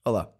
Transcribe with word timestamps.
Olá. 0.02 0.32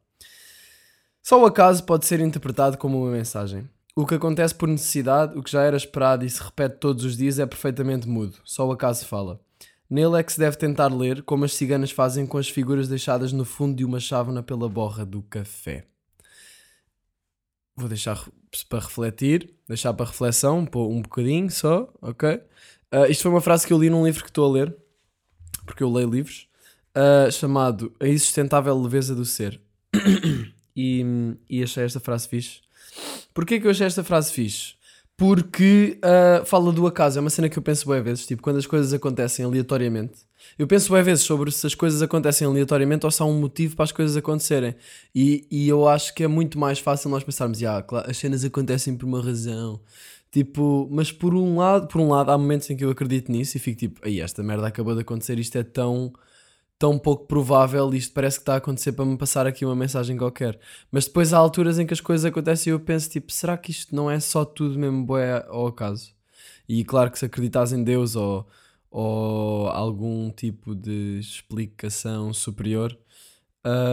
Só 1.22 1.38
o 1.42 1.44
acaso 1.44 1.84
pode 1.84 2.06
ser 2.06 2.20
interpretado 2.20 2.78
como 2.78 3.02
uma 3.02 3.10
mensagem. 3.10 3.68
O 3.95 4.07
que 4.07 4.14
acontece 4.14 4.54
por 4.54 4.68
necessidade, 4.68 5.36
o 5.36 5.43
que 5.43 5.50
já 5.50 5.62
era 5.62 5.77
esperado 5.77 6.25
e 6.25 6.30
se 6.30 6.43
repete 6.43 6.77
todos 6.78 7.05
os 7.05 7.16
dias, 7.16 7.38
é 7.38 7.46
perfeitamente 7.46 8.09
mudo. 8.09 8.38
Só 8.45 8.66
o 8.66 8.73
acaso 8.73 9.05
fala. 9.06 9.41
Nele 9.88 10.20
é 10.20 10.23
que 10.23 10.33
se 10.33 10.38
deve 10.38 10.56
tentar 10.56 10.87
ler 10.87 11.23
como 11.23 11.45
as 11.45 11.52
ciganas 11.52 11.91
fazem 11.91 12.24
com 12.24 12.38
as 12.38 12.48
figuras 12.48 12.87
deixadas 12.87 13.33
no 13.33 13.45
fundo 13.45 13.77
de 13.77 13.84
uma 13.84 13.98
chávena 13.98 14.41
pela 14.41 14.69
borra 14.69 15.05
do 15.05 15.20
café. 15.23 15.84
Vou 17.77 17.88
deixar 17.88 18.24
para 18.69 18.78
refletir, 18.78 19.52
deixar 19.66 19.92
para 19.92 20.06
reflexão 20.06 20.61
um, 20.61 21.02
bocadinho 21.02 21.50
só, 21.50 21.92
ok? 22.00 22.41
Ah, 22.92 23.09
isto 23.09 23.22
foi 23.22 23.33
uma 23.33 23.41
frase 23.41 23.66
que 23.66 23.72
eu 23.72 23.78
li 23.78 23.91
num 23.91 24.05
livro 24.05 24.22
que 24.22 24.30
estou 24.30 24.48
a 24.48 24.52
ler, 24.52 24.77
porque 25.64 25.83
eu 25.83 25.91
leio 25.91 26.11
livros, 26.11 26.48
ah, 26.95 27.28
chamado 27.30 27.92
A 27.98 28.06
Insustentável 28.06 28.80
Leveza 28.80 29.14
do 29.14 29.25
Ser. 29.25 29.61
e, 30.77 31.05
e 31.48 31.62
achei 31.64 31.83
esta 31.83 31.98
frase 31.98 32.28
fixe. 32.28 32.61
Porquê 33.40 33.58
que 33.58 33.66
eu 33.66 33.70
achei 33.70 33.86
esta 33.86 34.04
frase 34.04 34.30
fixe? 34.30 34.74
Porque 35.16 35.98
ah, 36.02 36.42
fala 36.44 36.70
do 36.70 36.86
acaso, 36.86 37.18
é 37.18 37.22
uma 37.22 37.30
cena 37.30 37.48
que 37.48 37.58
eu 37.58 37.62
penso 37.62 37.88
bem 37.88 38.02
vezes, 38.02 38.26
tipo, 38.26 38.42
quando 38.42 38.58
as 38.58 38.66
coisas 38.66 38.92
acontecem 38.92 39.42
aleatoriamente. 39.47 40.19
Eu 40.58 40.66
penso 40.66 40.92
bem 40.92 41.02
vezes 41.02 41.24
sobre 41.24 41.50
se 41.50 41.66
as 41.66 41.74
coisas 41.74 42.02
acontecem 42.02 42.47
aleatoriamente 42.47 43.06
ou 43.06 43.10
se 43.10 43.22
há 43.22 43.24
um 43.24 43.41
motivo 43.41 43.77
para 43.77 43.84
as 43.84 43.92
coisas 43.92 44.14
acontecerem. 44.14 44.74
E, 45.14 45.47
e 45.50 45.66
eu 45.66 45.88
acho 45.88 46.14
que 46.14 46.22
é 46.22 46.28
muito 46.28 46.58
mais 46.58 46.80
fácil 46.80 47.08
nós 47.08 47.24
pensarmos, 47.24 47.58
"Ya, 47.62 47.80
claro, 47.80 48.10
as 48.10 48.19
cenas 48.19 48.44
acontecem 48.44 48.94
por 48.94 49.06
uma 49.06 49.22
razão. 49.22 49.80
Tipo, 50.30 50.86
mas 50.91 51.10
por 51.10 51.34
um 51.34 51.56
lado, 51.56 51.86
por 51.88 51.98
um 51.98 52.10
lado, 52.10 52.30
há 52.30 52.36
momentos 52.36 52.69
em 52.69 52.77
que 52.77 52.84
eu 52.84 52.91
acredito 52.91 53.32
nisso 53.32 53.56
e 53.56 53.60
fico 53.60 53.78
tipo, 53.78 54.00
aí 54.06 54.20
esta 54.20 54.42
merda 54.42 54.66
acabou 54.66 54.94
de 54.94 55.00
acontecer, 55.00 55.38
isto 55.38 55.56
é 55.56 55.62
tão 55.62 56.12
tão 56.81 56.98
pouco 56.98 57.27
provável, 57.27 57.92
isto 57.92 58.14
parece 58.14 58.39
que 58.39 58.42
está 58.42 58.55
a 58.55 58.56
acontecer 58.56 58.92
para 58.92 59.05
me 59.05 59.19
passar 59.19 59.47
aqui 59.47 59.67
uma 59.67 59.77
mensagem 59.77 60.17
qualquer. 60.17 60.59
Mas 60.91 61.05
depois 61.05 61.34
há 61.34 61.37
alturas 61.37 61.78
em 61.78 61.87
que 61.87 61.92
as 61.92 62.00
coisas 62.00 62.25
acontecem 62.25 62.70
e 62.70 62.75
eu 62.75 62.81
penso, 62.81 63.11
tipo, 63.11 63.31
será 63.31 63.59
que 63.59 63.70
isto 63.70 63.95
não 63.95 64.11
é 64.11 64.19
só 64.19 64.47
tudo 64.47 64.78
mesmo 64.78 65.05
boé 65.05 65.45
ao 65.47 65.67
acaso? 65.67 66.14
E 66.67 66.83
claro 66.83 67.11
que 67.11 67.19
se 67.19 67.27
acreditas 67.27 67.75
em 67.75 67.84
Deus 67.84 68.17
ou, 68.17 68.48
ou 68.91 69.69
algum 69.69 70.31
tipo 70.31 70.75
de 70.75 71.19
explicação 71.20 72.33
superior, 72.33 72.97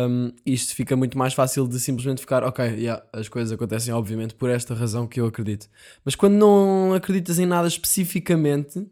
hum, 0.10 0.32
isto 0.46 0.74
fica 0.74 0.96
muito 0.96 1.18
mais 1.18 1.34
fácil 1.34 1.68
de 1.68 1.82
simplesmente 1.82 2.22
ficar, 2.22 2.42
ok, 2.46 2.66
yeah, 2.68 3.04
as 3.12 3.28
coisas 3.28 3.52
acontecem 3.52 3.94
obviamente 3.94 4.34
por 4.34 4.50
esta 4.50 4.74
razão 4.74 5.06
que 5.06 5.20
eu 5.20 5.26
acredito. 5.26 5.68
Mas 6.06 6.16
quando 6.16 6.36
não 6.36 6.94
acreditas 6.94 7.38
em 7.38 7.46
nada 7.46 7.68
especificamente, 7.68 8.88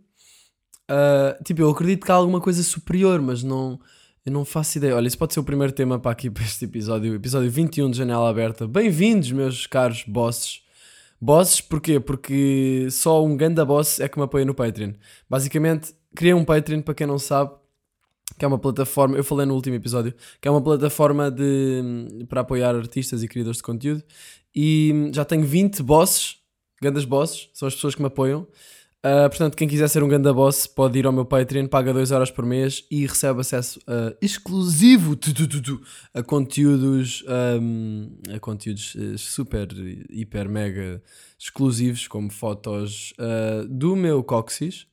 Uh, 0.89 1.44
tipo, 1.44 1.61
eu 1.61 1.69
acredito 1.69 2.05
que 2.05 2.11
há 2.11 2.16
alguma 2.16 2.39
coisa 2.39 2.61
superior, 2.61 3.22
mas 3.22 3.44
não, 3.44 3.80
eu 4.25 4.31
não 4.31 4.45
faço 4.45 4.78
ideia. 4.78 4.95
Olha, 4.95 5.08
isso 5.08 5.17
pode 5.17 5.33
ser 5.33 5.39
o 5.39 5.44
primeiro 5.44 5.73
tema 5.73 6.00
para 6.00 6.11
aqui, 6.11 6.30
para 6.31 6.44
este 6.44 6.66
episódio, 6.66 7.14
episódio 7.16 7.50
21 7.50 7.91
de 7.91 7.97
Janela 7.97 8.30
Aberta. 8.30 8.67
Bem-vindos, 8.67 9.31
meus 9.31 9.67
caros 9.67 10.03
bosses. 10.08 10.61
Bosses, 11.19 11.61
porquê? 11.61 12.00
Porque 12.00 12.88
só 12.91 13.23
um 13.23 13.36
ganda 13.36 13.66
boss 13.66 14.00
é 14.00 14.08
que 14.08 14.17
me 14.17 14.25
apoia 14.25 14.45
no 14.45 14.53
Patreon. 14.53 14.94
Basicamente, 15.30 15.94
criei 16.16 16.33
um 16.33 16.45
Patreon, 16.45 16.81
para 16.81 16.94
quem 16.94 17.08
não 17.08 17.17
sabe, 17.17 17.52
que 18.38 18.44
é 18.44 18.47
uma 18.47 18.59
plataforma, 18.59 19.17
eu 19.17 19.23
falei 19.23 19.45
no 19.45 19.56
último 19.56 19.75
episódio, 19.75 20.13
que 20.41 20.47
é 20.47 20.51
uma 20.51 20.62
plataforma 20.62 21.31
de, 21.31 22.25
para 22.28 22.41
apoiar 22.41 22.75
artistas 22.75 23.24
e 23.24 23.28
criadores 23.28 23.57
de 23.57 23.63
conteúdo. 23.63 24.03
E 24.53 25.09
já 25.13 25.25
tenho 25.25 25.45
20 25.45 25.81
bosses, 25.81 26.38
grandes 26.81 27.06
bosses, 27.06 27.50
são 27.53 27.68
as 27.68 27.75
pessoas 27.75 27.95
que 27.95 28.01
me 28.01 28.07
apoiam. 28.07 28.47
Uh, 29.06 29.30
portanto, 29.30 29.56
quem 29.56 29.68
quiser 29.68 29.88
ser 29.88 30.02
um 30.02 30.08
ganda 30.08 30.34
boss 30.34 30.66
pode 30.66 30.98
ir 30.98 31.06
ao 31.06 31.14
meu 31.14 31.26
Patreon, 31.26 31.68
paga 31.68 31.94
2 31.94 32.10
euros 32.10 32.32
por 32.32 32.44
mês 32.44 32.84
e 32.90 33.06
recebe 33.06 33.40
acesso 33.40 33.80
uh, 33.82 34.18
exclusivo 34.20 35.16
tu, 35.16 35.32
tu, 35.32 35.62
tu, 35.62 35.82
a 36.12 36.24
conteúdos 36.24 37.24
um, 37.62 38.10
a 38.36 38.40
conteúdos 38.40 38.96
uh, 38.96 39.16
super, 39.16 39.68
hiper, 40.10 40.50
mega 40.50 41.04
exclusivos, 41.38 42.08
como 42.08 42.32
fotos 42.32 43.14
uh, 43.20 43.68
do 43.68 43.96
meu 43.96 44.24
cóccix 44.24 44.88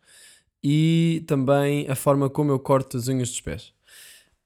e 0.63 1.25
também 1.27 1.89
a 1.89 1.95
forma 1.95 2.29
como 2.29 2.51
eu 2.51 2.59
corto 2.59 2.99
as 2.99 3.09
unhas 3.09 3.31
dos 3.31 3.41
pés. 3.41 3.73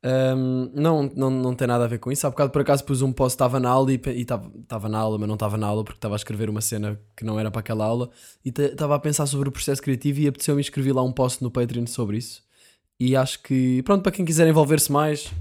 Um, 0.07 0.71
não, 0.73 1.11
não, 1.17 1.31
não 1.31 1.55
tem 1.55 1.67
nada 1.67 1.85
a 1.85 1.89
ver 1.89 1.99
com 1.99 2.13
isso. 2.13 2.25
Há 2.27 2.31
bocado 2.31 2.53
por 2.53 2.63
acaso 2.63 2.85
pus 2.85 3.03
um 3.03 3.13
post, 3.13 3.35
estava 3.35 3.59
na 3.59 3.69
aula 3.69 3.93
e 3.93 4.01
estava 4.21 4.89
na 4.89 4.99
aula, 4.99 5.19
mas 5.19 5.27
não 5.27 5.35
estava 5.35 5.57
na 5.57 5.67
aula 5.67 5.83
porque 5.83 5.99
estava 5.99 6.15
a 6.15 6.17
escrever 6.17 6.49
uma 6.49 6.61
cena 6.61 7.01
que 7.17 7.25
não 7.25 7.41
era 7.41 7.51
para 7.51 7.59
aquela 7.59 7.85
aula 7.85 8.09
e 8.45 8.51
estava 8.51 8.95
a 8.95 8.99
pensar 9.01 9.27
sobre 9.27 9.49
o 9.49 9.53
processo 9.53 9.83
criativo 9.83 10.21
e 10.21 10.29
apeteceu-me 10.29 10.61
escrever 10.61 10.93
lá 10.93 11.03
um 11.03 11.11
post 11.11 11.43
no 11.43 11.51
Patreon 11.51 11.87
sobre 11.89 12.19
isso. 12.19 12.45
E 13.01 13.17
acho 13.17 13.43
que, 13.43 13.83
pronto, 13.83 14.03
para 14.03 14.13
quem 14.13 14.25
quiser 14.25 14.47
envolver-se 14.47 14.93
mais, 14.93 15.33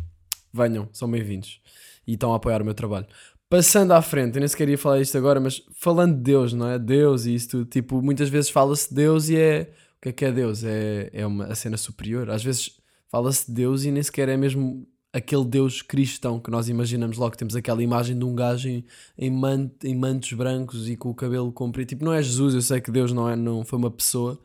venham, 0.52 0.90
são 0.92 1.10
bem-vindos 1.10 1.62
e 2.08 2.14
estão 2.14 2.34
a 2.34 2.38
apoiar 2.38 2.62
o 2.62 2.66
meu 2.66 2.74
trabalho. 2.74 3.06
Passando 3.48 3.92
à 3.92 4.02
frente, 4.02 4.36
eu 4.36 4.40
nem 4.40 4.48
sequer 4.48 4.68
ia 4.68 4.78
falar 4.78 5.00
isto 5.00 5.16
agora, 5.16 5.40
mas 5.40 5.62
falando 5.80 6.16
de 6.16 6.24
Deus, 6.24 6.54
não 6.54 6.68
é? 6.68 6.80
Deus 6.80 7.26
e 7.28 7.36
isto, 7.36 7.66
tipo, 7.66 8.02
muitas 8.02 8.30
vezes 8.30 8.50
fala-se 8.50 8.90
de 8.90 8.96
Deus 8.96 9.30
e 9.30 9.38
é. 9.38 9.72
O 9.98 10.02
que 10.02 10.10
é 10.10 10.12
que 10.12 10.26
é 10.26 10.32
Deus? 10.32 10.64
É, 10.64 11.10
é 11.14 11.26
uma 11.26 11.46
a 11.46 11.56
cena 11.56 11.78
superior. 11.78 12.30
Às 12.30 12.44
vezes 12.44 12.78
fala-se 13.10 13.48
de 13.48 13.54
Deus 13.54 13.84
e 13.84 13.92
nem 13.92 14.04
sequer 14.04 14.30
é 14.30 14.38
mesmo 14.38 14.88
aquele 15.16 15.46
Deus 15.46 15.82
cristão 15.82 16.40
que 16.42 16.52
nós 16.52 16.68
imaginamos 16.68 17.18
logo. 17.18 17.38
Temos 17.38 17.56
aquela 17.56 17.82
imagem 17.82 18.20
de 18.20 18.26
um 18.26 18.36
gajo 18.36 18.68
em, 18.68 18.86
em, 19.18 19.32
man, 19.32 19.72
em 19.82 19.96
mantos 19.96 20.34
brancos 20.34 20.90
e 20.90 20.98
com 20.98 21.10
o 21.10 21.16
cabelo 21.16 21.52
comprido. 21.54 21.88
Tipo, 21.88 22.04
não 22.04 22.12
é 22.12 22.22
Jesus, 22.22 22.54
eu 22.54 22.62
sei 22.62 22.82
que 22.82 22.92
Deus 22.92 23.14
não, 23.14 23.30
é, 23.30 23.36
não 23.36 23.64
foi 23.64 23.80
uma 23.80 23.90
pessoa, 23.90 24.38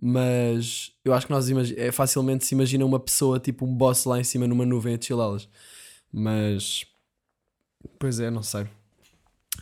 mas 0.00 0.92
eu 1.04 1.12
acho 1.12 1.26
que 1.26 1.32
nós 1.32 1.50
é, 1.76 1.92
facilmente 1.92 2.46
se 2.46 2.54
imagina 2.54 2.84
uma 2.86 2.98
pessoa, 2.98 3.38
tipo 3.38 3.66
um 3.66 3.74
boss 3.74 4.06
lá 4.06 4.18
em 4.18 4.24
cima 4.24 4.46
numa 4.46 4.64
nuvem 4.64 4.94
a 4.94 5.00
chilá-las. 5.00 5.48
Mas, 6.10 6.86
pois 7.98 8.18
é, 8.18 8.30
não 8.30 8.42
sei. 8.42 8.66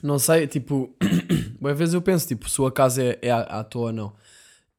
Não 0.02 0.18
sei, 0.20 0.46
tipo, 0.46 0.94
às 1.64 1.78
vezes 1.78 1.94
eu 1.94 2.02
penso, 2.02 2.28
tipo, 2.28 2.48
se 2.48 2.60
o 2.60 2.66
acaso 2.66 3.00
é, 3.00 3.18
é 3.22 3.30
à, 3.30 3.40
à 3.40 3.64
toa 3.64 3.86
ou 3.86 3.92
não. 3.92 4.12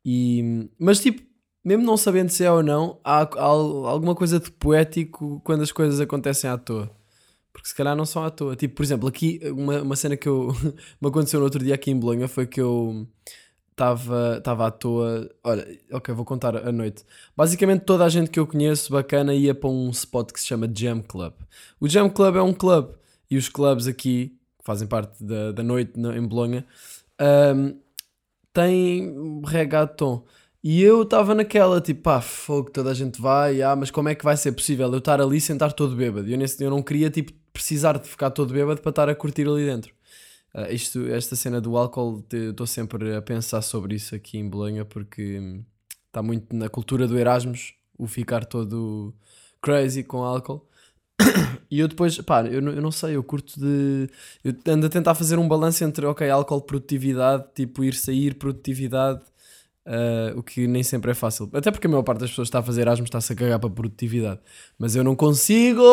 E, 0.06 0.70
mas, 0.80 1.02
tipo, 1.02 1.22
mesmo 1.66 1.84
não 1.84 1.98
sabendo 1.98 2.30
se 2.30 2.44
é 2.44 2.52
ou 2.52 2.62
não, 2.62 3.00
há, 3.04 3.24
há, 3.24 3.44
alguma 3.44 4.14
coisa 4.14 4.40
de 4.40 4.52
poético 4.52 5.42
quando 5.44 5.64
as 5.64 5.72
coisas 5.72 6.00
acontecem 6.00 6.48
à 6.48 6.58
toa. 6.58 6.92
Porque 7.52 7.68
se 7.68 7.76
calhar 7.76 7.96
não 7.96 8.06
são 8.06 8.24
à 8.24 8.30
toa. 8.30 8.56
Tipo, 8.56 8.76
por 8.76 8.84
exemplo, 8.84 9.08
aqui, 9.10 9.40
uma, 9.46 9.82
uma 9.82 9.96
cena 9.96 10.16
que 10.16 10.30
eu, 10.30 10.54
me 11.02 11.08
aconteceu 11.10 11.40
no 11.40 11.46
outro 11.46 11.64
dia 11.64 11.74
aqui 11.74 11.90
em 11.90 12.00
Bolonha 12.00 12.28
foi 12.28 12.46
que 12.46 12.62
eu 12.62 13.08
estava 13.72 14.68
à 14.68 14.72
toa. 14.72 15.30
Olha, 15.44 15.80
ok, 15.92 16.14
vou 16.14 16.24
contar 16.24 16.56
a 16.56 16.72
noite. 16.72 17.04
Basicamente, 17.36 17.82
toda 17.84 18.06
a 18.06 18.10
gente 18.10 18.30
que 18.30 18.40
eu 18.40 18.46
conheço 18.46 18.92
bacana 18.92 19.34
ia 19.34 19.56
para 19.56 19.70
um 19.70 19.90
spot 19.90 20.32
que 20.32 20.40
se 20.40 20.48
chama 20.48 20.70
Jam 20.74 21.02
Club. 21.02 21.34
O 21.80 21.90
Jam 21.90 22.10
Club 22.10 22.36
é 22.36 22.42
um 22.42 22.54
club 22.54 22.92
e 23.30 23.38
os 23.38 23.50
clubes 23.50 23.88
aqui, 23.88 24.38
que 24.60 24.64
fazem 24.64 24.88
parte 24.88 25.24
da, 25.24 25.52
da 25.52 25.64
noite 25.64 26.00
em 26.00 26.28
Bolonha, 26.28 26.66
um, 27.20 27.80
têm 28.54 29.42
reggaeton. 29.46 30.24
E 30.68 30.82
eu 30.82 31.04
estava 31.04 31.36
naquela, 31.36 31.80
tipo, 31.80 32.02
pá, 32.02 32.20
fogo, 32.20 32.72
toda 32.72 32.90
a 32.90 32.94
gente 32.96 33.22
vai, 33.22 33.62
ah, 33.62 33.76
mas 33.76 33.92
como 33.92 34.10
é 34.10 34.16
que 34.16 34.26
vai 34.26 34.36
ser 34.36 34.52
possível 34.52 34.92
eu 34.92 34.98
estar 34.98 35.22
ali 35.22 35.40
sentar 35.40 35.72
todo 35.72 35.96
bêbado? 35.96 36.28
Eu, 36.28 36.36
nesse, 36.40 36.64
eu 36.64 36.72
não 36.72 36.82
queria, 36.82 37.08
tipo, 37.12 37.32
precisar 37.54 38.00
de 38.00 38.10
ficar 38.10 38.32
todo 38.32 38.52
bêbado 38.52 38.82
para 38.82 38.90
estar 38.90 39.08
a 39.08 39.14
curtir 39.14 39.48
ali 39.48 39.64
dentro. 39.64 39.94
Uh, 40.56 40.74
isto, 40.74 41.06
esta 41.06 41.36
cena 41.36 41.62
do 41.62 41.78
álcool, 41.78 42.26
estou 42.32 42.66
sempre 42.66 43.16
a 43.16 43.22
pensar 43.22 43.62
sobre 43.62 43.94
isso 43.94 44.16
aqui 44.16 44.40
em 44.40 44.50
Bolonha, 44.50 44.84
porque 44.84 45.40
está 46.08 46.24
muito 46.24 46.56
na 46.56 46.68
cultura 46.68 47.08
do 47.08 47.16
Erasmus, 47.16 47.76
o 47.96 48.08
ficar 48.08 48.44
todo 48.44 49.14
crazy 49.62 50.04
com 50.04 50.24
álcool. 50.24 50.68
e 51.70 51.80
eu 51.80 51.88
depois, 51.88 52.18
pá, 52.22 52.42
eu, 52.44 52.54
eu 52.54 52.82
não 52.82 52.92
sei, 52.92 53.16
eu 53.16 53.24
curto 53.24 53.60
de. 53.60 54.10
Eu 54.44 54.56
ando 54.68 54.88
a 54.88 54.90
tentar 54.90 55.14
fazer 55.14 55.38
um 55.38 55.48
balanço 55.48 55.84
entre, 55.84 56.08
ok, 56.08 56.28
álcool, 56.28 56.62
produtividade, 56.62 57.46
tipo, 57.54 57.84
ir 57.84 57.94
sair, 57.94 58.34
produtividade. 58.34 59.22
Uh, 59.86 60.40
o 60.40 60.42
que 60.42 60.66
nem 60.66 60.82
sempre 60.82 61.12
é 61.12 61.14
fácil. 61.14 61.50
Até 61.54 61.70
porque 61.70 61.86
a 61.86 61.90
maior 61.90 62.02
parte 62.02 62.20
das 62.20 62.32
pessoas 62.32 62.48
está 62.48 62.60
a 62.60 62.64
fazer 62.64 62.82
Erasmus 62.82 63.08
está-se 63.08 63.34
a 63.34 63.36
cagar 63.36 63.60
para 63.60 63.70
a 63.70 63.72
produtividade. 63.72 64.40
Mas 64.80 64.96
eu 64.96 65.04
não 65.04 65.16
consigo! 65.16 65.84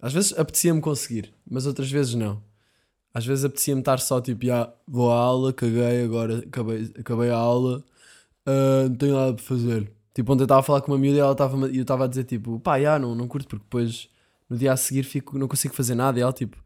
Às 0.00 0.12
vezes 0.12 0.32
apetecia-me 0.38 0.80
conseguir, 0.80 1.34
mas 1.48 1.66
outras 1.66 1.90
vezes 1.90 2.14
não. 2.14 2.42
Às 3.12 3.26
vezes 3.26 3.44
apetecia-me 3.44 3.80
estar 3.80 3.98
só 3.98 4.20
tipo, 4.20 4.50
ah, 4.52 4.72
vou 4.86 5.10
à 5.12 5.16
aula, 5.16 5.52
caguei, 5.52 6.04
agora 6.04 6.38
acabei, 6.38 6.90
acabei 6.98 7.30
a 7.30 7.36
aula, 7.36 7.84
uh, 8.46 8.88
não 8.88 8.96
tenho 8.96 9.14
nada 9.14 9.34
para 9.34 9.44
fazer. 9.44 9.90
Tipo, 10.14 10.32
ontem 10.32 10.42
eu 10.42 10.44
estava 10.46 10.60
a 10.60 10.62
falar 10.62 10.80
com 10.80 10.92
uma 10.92 10.98
miúda 10.98 11.18
e 11.18 11.20
ela 11.20 11.32
estava, 11.32 11.66
eu 11.68 11.82
estava 11.82 12.04
a 12.04 12.06
dizer 12.06 12.24
tipo, 12.24 12.60
pá, 12.60 12.80
já, 12.80 12.98
não, 12.98 13.14
não 13.14 13.28
curto 13.28 13.48
porque 13.48 13.64
depois 13.64 14.08
no 14.48 14.56
dia 14.56 14.72
a 14.72 14.76
seguir 14.76 15.02
fico, 15.04 15.38
não 15.38 15.48
consigo 15.48 15.74
fazer 15.74 15.94
nada. 15.94 16.18
E 16.18 16.22
ela 16.22 16.32
tipo, 16.32 16.56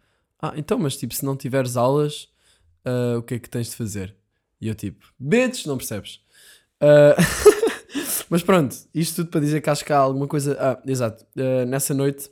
ah, 0.41 0.53
então, 0.57 0.79
mas 0.79 0.97
tipo, 0.97 1.15
se 1.15 1.25
não 1.25 1.37
tiveres 1.37 1.77
aulas, 1.77 2.29
uh, 2.87 3.19
o 3.19 3.23
que 3.23 3.35
é 3.35 3.39
que 3.39 3.49
tens 3.49 3.71
de 3.71 3.77
fazer? 3.77 4.15
E 4.62 4.69
eu 4.69 4.76
tipo, 4.76 5.05
bitch, 5.19 5.67
não 5.67 5.76
percebes? 5.76 6.20
Uh, 6.81 7.19
mas 8.31 8.44
pronto, 8.44 8.76
isto 8.94 9.17
tudo 9.17 9.31
para 9.31 9.41
dizer 9.41 9.61
que 9.61 9.69
acho 9.69 9.85
que 9.85 9.93
há 9.93 9.99
alguma 9.99 10.29
coisa. 10.29 10.56
Ah, 10.61 10.81
exato. 10.87 11.26
Uh, 11.37 11.67
nessa 11.67 11.93
noite 11.93 12.31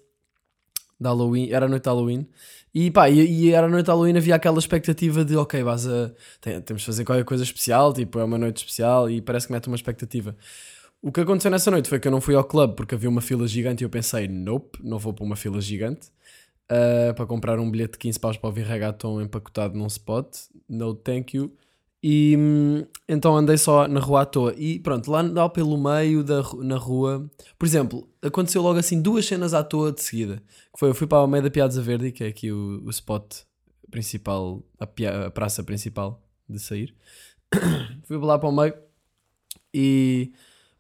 de 1.00 1.08
Halloween, 1.08 1.50
era 1.50 1.66
a 1.66 1.68
noite 1.68 1.82
de 1.82 1.88
Halloween, 1.88 2.28
e 2.72 2.88
pá, 2.88 3.10
e, 3.10 3.18
e 3.18 3.50
era 3.50 3.66
a 3.66 3.68
noite 3.68 3.86
de 3.86 3.90
Halloween, 3.90 4.16
havia 4.16 4.36
aquela 4.36 4.60
expectativa 4.60 5.24
de 5.24 5.36
ok, 5.36 5.60
vas 5.64 5.88
a. 5.88 6.12
Tem, 6.40 6.60
temos 6.60 6.82
de 6.82 6.86
fazer 6.86 7.04
qualquer 7.04 7.24
coisa 7.24 7.42
especial, 7.42 7.92
tipo, 7.92 8.20
é 8.20 8.22
uma 8.22 8.38
noite 8.38 8.58
especial 8.58 9.10
e 9.10 9.20
parece 9.20 9.48
que 9.48 9.52
mete 9.52 9.66
uma 9.66 9.74
expectativa. 9.74 10.36
O 11.02 11.10
que 11.10 11.20
aconteceu 11.22 11.50
nessa 11.50 11.68
noite 11.68 11.88
foi 11.88 11.98
que 11.98 12.06
eu 12.06 12.12
não 12.12 12.20
fui 12.20 12.36
ao 12.36 12.44
clube 12.44 12.76
porque 12.76 12.94
havia 12.94 13.08
uma 13.08 13.20
fila 13.20 13.48
gigante 13.48 13.82
e 13.82 13.84
eu 13.84 13.90
pensei, 13.90 14.28
nope, 14.28 14.78
não 14.84 15.00
vou 15.00 15.12
para 15.12 15.24
uma 15.24 15.34
fila 15.34 15.60
gigante 15.60 16.10
uh, 16.70 17.12
para 17.12 17.26
comprar 17.26 17.58
um 17.58 17.68
bilhete 17.68 17.94
de 17.94 17.98
15 17.98 18.20
paus 18.20 18.36
para 18.36 18.48
ouvir 18.48 18.66
reggaeton 18.66 19.20
empacotado 19.20 19.76
num 19.76 19.86
spot. 19.88 20.28
No 20.68 20.94
thank 20.94 21.36
you. 21.36 21.56
E 22.02 22.34
hum, 22.36 22.86
então 23.08 23.36
andei 23.36 23.58
só 23.58 23.86
na 23.86 24.00
rua 24.00 24.22
à 24.22 24.26
toa. 24.26 24.54
E 24.56 24.78
pronto, 24.78 25.10
lá, 25.10 25.20
lá 25.22 25.48
pelo 25.48 25.76
meio 25.76 26.24
da 26.24 26.42
na 26.58 26.76
rua, 26.76 27.30
por 27.58 27.66
exemplo, 27.66 28.08
aconteceu 28.22 28.62
logo 28.62 28.78
assim 28.78 29.00
duas 29.00 29.26
cenas 29.26 29.52
à 29.52 29.62
toa 29.62 29.92
de 29.92 30.02
seguida. 30.02 30.42
Que 30.72 30.78
foi, 30.78 30.88
eu 30.90 30.94
fui 30.94 31.06
para 31.06 31.22
o 31.22 31.26
meio 31.26 31.42
da 31.42 31.50
Piazza 31.50 31.82
Verde, 31.82 32.12
que 32.12 32.24
é 32.24 32.28
aqui 32.28 32.50
o, 32.50 32.82
o 32.84 32.90
spot 32.90 33.42
principal, 33.90 34.62
a, 34.78 34.86
pia, 34.86 35.26
a 35.26 35.30
praça 35.30 35.62
principal 35.62 36.22
de 36.48 36.58
sair. 36.58 36.94
fui 38.04 38.16
lá 38.18 38.38
para 38.38 38.48
o 38.48 38.52
meio 38.52 38.74
e 39.74 40.32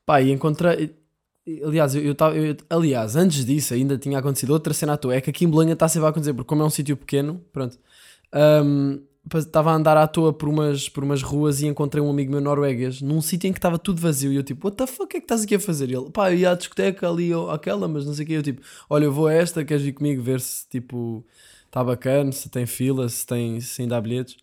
pá, 0.06 0.20
e 0.22 0.30
encontrei. 0.30 0.96
Aliás, 1.64 1.94
eu, 1.94 2.12
estava 2.12 2.34
aliás, 2.68 3.16
antes 3.16 3.44
disso 3.44 3.74
ainda 3.74 3.98
tinha 3.98 4.18
acontecido 4.18 4.50
outra 4.50 4.72
cena 4.72 4.94
à 4.94 4.96
toa. 4.96 5.14
É 5.14 5.20
que 5.20 5.30
aqui 5.30 5.44
em 5.44 5.50
Belém 5.50 5.70
está 5.70 5.88
sempre 5.88 6.06
a 6.06 6.10
acontecer, 6.10 6.32
porque 6.32 6.48
como 6.48 6.62
é 6.62 6.66
um 6.66 6.70
sítio 6.70 6.96
pequeno, 6.96 7.44
pronto. 7.52 7.78
Um, 8.34 9.02
estava 9.34 9.70
a 9.70 9.74
andar 9.74 9.96
à 9.96 10.06
toa 10.06 10.32
por 10.32 10.48
umas, 10.48 10.88
por 10.88 11.04
umas 11.04 11.22
ruas 11.22 11.60
e 11.60 11.66
encontrei 11.66 12.02
um 12.02 12.10
amigo 12.10 12.30
meu 12.32 12.40
norueguês 12.40 13.00
num 13.00 13.20
sítio 13.20 13.48
em 13.48 13.52
que 13.52 13.58
estava 13.58 13.78
tudo 13.78 14.00
vazio. 14.00 14.32
E 14.32 14.36
eu 14.36 14.42
tipo, 14.42 14.66
what 14.66 14.76
the 14.76 14.86
fuck, 14.86 15.04
o 15.04 15.06
que 15.06 15.16
é 15.18 15.20
que 15.20 15.24
estás 15.24 15.42
aqui 15.42 15.54
a 15.54 15.60
fazer? 15.60 15.90
E 15.90 15.94
ele, 15.94 16.10
pá, 16.10 16.32
eu 16.32 16.38
ia 16.38 16.50
à 16.50 16.54
discoteca 16.54 17.08
ali 17.08 17.34
ou 17.34 17.50
aquela, 17.50 17.86
mas 17.88 18.06
não 18.06 18.14
sei 18.14 18.24
o 18.24 18.26
que. 18.26 18.32
Eu 18.34 18.42
tipo, 18.42 18.62
olha, 18.88 19.04
eu 19.04 19.12
vou 19.12 19.26
a 19.26 19.32
esta, 19.32 19.64
queres 19.64 19.82
vir 19.82 19.92
comigo 19.92 20.22
ver 20.22 20.40
se 20.40 20.68
tipo 20.68 21.24
está 21.66 21.84
bacana, 21.84 22.32
se 22.32 22.48
tem 22.48 22.66
fila, 22.66 23.08
se, 23.08 23.24
tem, 23.26 23.60
se 23.60 23.82
ainda 23.82 23.96
há 23.96 24.00
bilhetes. 24.00 24.36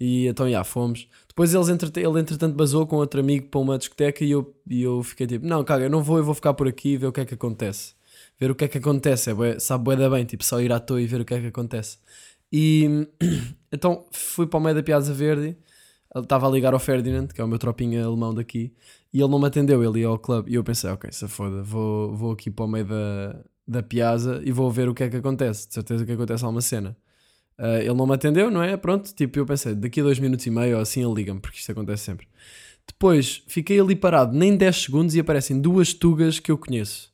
E 0.00 0.26
então, 0.28 0.48
já, 0.48 0.62
fomos. 0.62 1.08
Depois 1.26 1.52
eles, 1.54 1.68
ele 1.68 2.20
entretanto 2.20 2.54
basou 2.54 2.86
com 2.86 2.96
outro 2.96 3.20
amigo 3.20 3.48
para 3.48 3.60
uma 3.60 3.78
discoteca 3.78 4.24
e 4.24 4.30
eu, 4.30 4.54
e 4.68 4.82
eu 4.82 5.02
fiquei 5.02 5.26
tipo, 5.26 5.46
não, 5.46 5.64
caga, 5.64 5.84
eu 5.84 5.90
não 5.90 6.02
vou, 6.02 6.18
eu 6.18 6.24
vou 6.24 6.34
ficar 6.34 6.54
por 6.54 6.68
aqui 6.68 6.90
e 6.90 6.96
ver 6.96 7.06
o 7.08 7.12
que 7.12 7.20
é 7.20 7.24
que 7.24 7.34
acontece. 7.34 7.94
Ver 8.38 8.50
o 8.50 8.54
que 8.54 8.64
é 8.64 8.68
que 8.68 8.78
acontece, 8.78 9.30
é 9.30 9.58
sabe 9.58 9.84
bué 9.84 9.96
da 9.96 10.08
bem, 10.08 10.24
tipo, 10.24 10.44
só 10.44 10.60
ir 10.60 10.72
à 10.72 10.78
toa 10.78 11.00
e 11.00 11.06
ver 11.06 11.20
o 11.20 11.24
que 11.24 11.34
é 11.34 11.40
que 11.40 11.46
acontece. 11.48 11.98
E 12.52 13.08
então 13.72 14.06
fui 14.10 14.46
para 14.46 14.58
o 14.58 14.62
meio 14.62 14.74
da 14.74 14.82
Piazza 14.82 15.12
Verde, 15.12 15.56
ele 16.14 16.24
estava 16.24 16.46
a 16.46 16.50
ligar 16.50 16.72
ao 16.72 16.80
Ferdinand, 16.80 17.28
que 17.28 17.40
é 17.40 17.44
o 17.44 17.48
meu 17.48 17.58
tropinha 17.58 18.04
alemão 18.04 18.34
daqui, 18.34 18.72
e 19.12 19.20
ele 19.20 19.30
não 19.30 19.38
me 19.38 19.46
atendeu, 19.46 19.82
ele 19.82 20.00
ia 20.00 20.06
ao 20.06 20.18
clube. 20.18 20.50
E 20.50 20.54
eu 20.54 20.64
pensei, 20.64 20.90
ok, 20.90 21.10
se 21.12 21.26
foda, 21.28 21.62
vou, 21.62 22.14
vou 22.14 22.32
aqui 22.32 22.50
para 22.50 22.64
o 22.64 22.68
meio 22.68 22.86
da, 22.86 23.40
da 23.66 23.82
Piazza 23.82 24.40
e 24.44 24.52
vou 24.52 24.70
ver 24.70 24.88
o 24.88 24.94
que 24.94 25.04
é 25.04 25.08
que 25.10 25.16
acontece. 25.16 25.68
De 25.68 25.74
certeza 25.74 26.04
que 26.04 26.12
acontece 26.12 26.44
alguma 26.44 26.60
cena. 26.60 26.96
Uh, 27.58 27.80
ele 27.80 27.94
não 27.94 28.06
me 28.06 28.14
atendeu, 28.14 28.50
não 28.50 28.62
é? 28.62 28.76
Pronto, 28.76 29.12
tipo, 29.12 29.38
eu 29.38 29.44
pensei, 29.44 29.74
daqui 29.74 30.00
a 30.00 30.04
dois 30.04 30.18
minutos 30.18 30.46
e 30.46 30.50
meio 30.50 30.76
ou 30.76 30.82
assim 30.82 31.04
ele 31.04 31.12
liga-me, 31.14 31.40
porque 31.40 31.58
isto 31.58 31.72
acontece 31.72 32.04
sempre. 32.04 32.28
Depois 32.86 33.42
fiquei 33.46 33.80
ali 33.80 33.96
parado 33.96 34.36
nem 34.36 34.56
10 34.56 34.76
segundos 34.76 35.14
e 35.14 35.20
aparecem 35.20 35.60
duas 35.60 35.92
tugas 35.92 36.38
que 36.38 36.50
eu 36.50 36.56
conheço. 36.56 37.12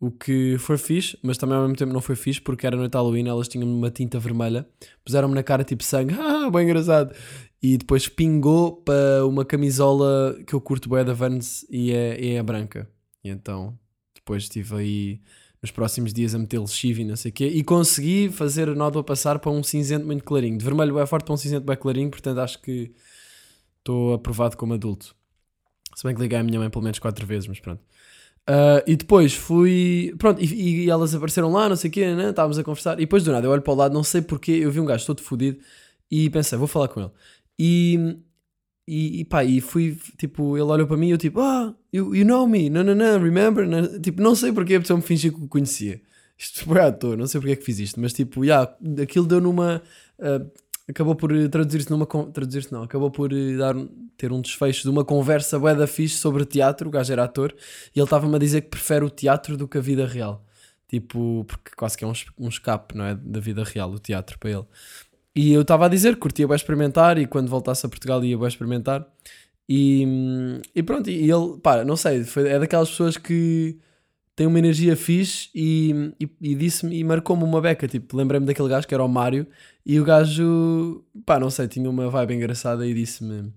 O 0.00 0.12
que 0.12 0.56
foi 0.58 0.78
fixe, 0.78 1.18
mas 1.22 1.36
também 1.36 1.56
ao 1.56 1.62
mesmo 1.62 1.76
tempo 1.76 1.92
não 1.92 2.00
foi 2.00 2.14
fixe 2.14 2.40
porque 2.40 2.66
era 2.66 2.76
noite 2.76 2.94
Halloween, 2.94 3.26
elas 3.26 3.48
tinham 3.48 3.68
uma 3.68 3.90
tinta 3.90 4.18
vermelha, 4.18 4.68
puseram-me 5.04 5.34
na 5.34 5.42
cara 5.42 5.64
tipo 5.64 5.82
sangue, 5.82 6.14
ah, 6.18 6.48
bem 6.50 6.64
engraçado. 6.64 7.12
E 7.60 7.76
depois 7.76 8.08
pingou 8.08 8.76
para 8.76 9.26
uma 9.26 9.44
camisola 9.44 10.38
que 10.46 10.54
eu 10.54 10.60
curto 10.60 10.88
bem 10.88 11.04
da 11.04 11.12
Vans 11.12 11.66
e 11.68 11.90
é, 11.90 12.34
é 12.34 12.38
a 12.38 12.42
branca. 12.44 12.88
E 13.24 13.28
então 13.28 13.76
depois 14.14 14.44
estive 14.44 14.76
aí 14.76 15.20
nos 15.60 15.72
próximos 15.72 16.12
dias 16.12 16.34
a 16.34 16.38
meter 16.38 16.60
lexívio 16.60 17.02
e 17.02 17.04
não 17.04 17.16
sei 17.16 17.30
o 17.30 17.34
quê 17.34 17.48
e 17.48 17.64
consegui 17.64 18.28
fazer 18.28 18.68
a 18.68 18.74
nódoa 18.76 19.02
passar 19.02 19.40
para 19.40 19.50
um 19.50 19.62
cinzento 19.64 20.06
muito 20.06 20.22
clarinho. 20.22 20.56
De 20.56 20.64
vermelho 20.64 20.94
bem 20.94 21.06
forte 21.06 21.24
para 21.24 21.34
um 21.34 21.36
cinzento 21.36 21.66
bem 21.66 21.76
clarinho, 21.76 22.10
portanto 22.10 22.38
acho 22.38 22.62
que 22.62 22.92
estou 23.78 24.14
aprovado 24.14 24.56
como 24.56 24.74
adulto. 24.74 25.16
Se 25.96 26.04
bem 26.04 26.14
que 26.14 26.20
liguei 26.20 26.38
à 26.38 26.44
minha 26.44 26.60
mãe 26.60 26.70
pelo 26.70 26.84
menos 26.84 27.00
quatro 27.00 27.26
vezes, 27.26 27.48
mas 27.48 27.58
pronto. 27.58 27.82
Uh, 28.48 28.80
e 28.86 28.96
depois 28.96 29.34
fui. 29.34 30.14
Pronto, 30.16 30.42
e, 30.42 30.84
e, 30.84 30.90
elas 30.90 31.14
apareceram 31.14 31.52
lá, 31.52 31.68
não 31.68 31.76
sei 31.76 31.90
o 31.90 31.92
quê, 31.92 32.14
né? 32.14 32.30
estávamos 32.30 32.58
a 32.58 32.64
conversar. 32.64 32.94
E 32.94 33.02
depois 33.02 33.22
do 33.22 33.30
nada 33.30 33.46
eu 33.46 33.50
olho 33.50 33.60
para 33.60 33.72
o 33.72 33.76
lado, 33.76 33.92
não 33.92 34.02
sei 34.02 34.22
porquê, 34.22 34.52
eu 34.52 34.70
vi 34.70 34.80
um 34.80 34.86
gajo 34.86 35.04
todo 35.04 35.20
fodido 35.20 35.58
e 36.10 36.30
pensei, 36.30 36.56
vou 36.56 36.66
falar 36.66 36.88
com 36.88 37.00
ele. 37.00 37.10
E, 37.58 38.16
e, 38.86 39.20
e 39.20 39.24
pá, 39.26 39.44
e 39.44 39.60
fui, 39.60 39.98
tipo, 40.16 40.56
ele 40.56 40.64
olhou 40.64 40.86
para 40.86 40.96
mim 40.96 41.08
e 41.08 41.10
eu 41.10 41.18
tipo, 41.18 41.40
ah, 41.40 41.74
you, 41.92 42.14
you 42.14 42.24
know 42.24 42.46
me, 42.46 42.70
não, 42.70 42.82
não, 42.82 42.94
não, 42.94 43.22
remember? 43.22 43.66
Não, 43.68 44.00
tipo, 44.00 44.22
não 44.22 44.34
sei 44.34 44.50
porque 44.50 44.76
a 44.76 44.80
pessoa 44.80 44.96
me 44.96 45.02
fingiu 45.02 45.30
que 45.32 45.44
o 45.44 45.48
conhecia. 45.48 46.00
Isto 46.38 46.64
foi 46.64 46.80
à 46.80 46.90
toa, 46.90 47.16
não 47.16 47.26
sei 47.26 47.40
porque 47.40 47.52
é 47.52 47.56
que 47.56 47.64
fiz 47.64 47.78
isto, 47.80 48.00
mas 48.00 48.14
tipo, 48.14 48.44
yeah, 48.44 48.72
aquilo 49.02 49.26
deu 49.26 49.42
numa. 49.42 49.82
Uh, 50.18 50.50
acabou 50.88 51.14
por 51.14 51.30
traduzir-se 51.48 51.90
numa. 51.90 52.06
Traduzir-se 52.06 52.72
não, 52.72 52.82
acabou 52.82 53.10
por 53.10 53.30
dar 53.56 53.74
ter 54.16 54.32
um 54.32 54.40
desfecho 54.40 54.82
de 54.82 54.90
uma 54.90 55.04
conversa 55.04 55.58
bué 55.58 55.74
da 55.74 55.86
fixe 55.86 56.16
sobre 56.16 56.44
teatro, 56.44 56.88
o 56.88 56.90
gajo 56.90 57.12
era 57.12 57.24
ator, 57.24 57.54
e 57.94 57.98
ele 57.98 58.04
estava-me 58.04 58.34
a 58.34 58.38
dizer 58.38 58.62
que 58.62 58.68
prefere 58.68 59.04
o 59.04 59.10
teatro 59.10 59.56
do 59.56 59.68
que 59.68 59.78
a 59.78 59.80
vida 59.80 60.06
real. 60.06 60.44
Tipo, 60.88 61.44
porque 61.46 61.70
quase 61.76 61.96
que 61.96 62.04
é 62.04 62.06
um, 62.06 62.12
um 62.38 62.48
escape, 62.48 62.96
não 62.96 63.04
é? 63.04 63.14
Da 63.14 63.40
vida 63.40 63.62
real, 63.62 63.90
o 63.90 63.98
teatro 63.98 64.38
para 64.38 64.50
ele. 64.50 64.64
E 65.36 65.52
eu 65.52 65.62
estava 65.62 65.86
a 65.86 65.88
dizer 65.88 66.14
que 66.14 66.20
curtia 66.20 66.48
bem 66.48 66.56
experimentar 66.56 67.18
e 67.18 67.26
quando 67.26 67.48
voltasse 67.48 67.86
a 67.86 67.88
Portugal 67.88 68.24
ia 68.24 68.36
bem 68.36 68.48
experimentar. 68.48 69.06
E, 69.68 70.04
e 70.74 70.82
pronto, 70.82 71.10
e 71.10 71.30
ele, 71.30 71.58
pá, 71.62 71.84
não 71.84 71.96
sei, 71.96 72.24
foi, 72.24 72.48
é 72.48 72.58
daquelas 72.58 72.90
pessoas 72.90 73.16
que 73.18 73.78
tem 74.38 74.46
uma 74.46 74.60
energia 74.60 74.94
fixe 74.94 75.50
e, 75.52 76.12
e, 76.20 76.30
e 76.40 76.54
disse-me 76.54 76.96
e 76.96 77.02
marcou-me 77.02 77.42
uma 77.42 77.60
beca. 77.60 77.88
Tipo, 77.88 78.16
lembrei-me 78.16 78.46
daquele 78.46 78.68
gajo 78.68 78.86
que 78.86 78.94
era 78.94 79.02
o 79.02 79.08
Mário 79.08 79.44
e 79.84 79.98
o 79.98 80.04
gajo, 80.04 81.04
pá, 81.26 81.40
não 81.40 81.50
sei, 81.50 81.66
tinha 81.66 81.90
uma 81.90 82.08
vibe 82.08 82.34
engraçada 82.34 82.86
e 82.86 82.94
disse-me 82.94 83.52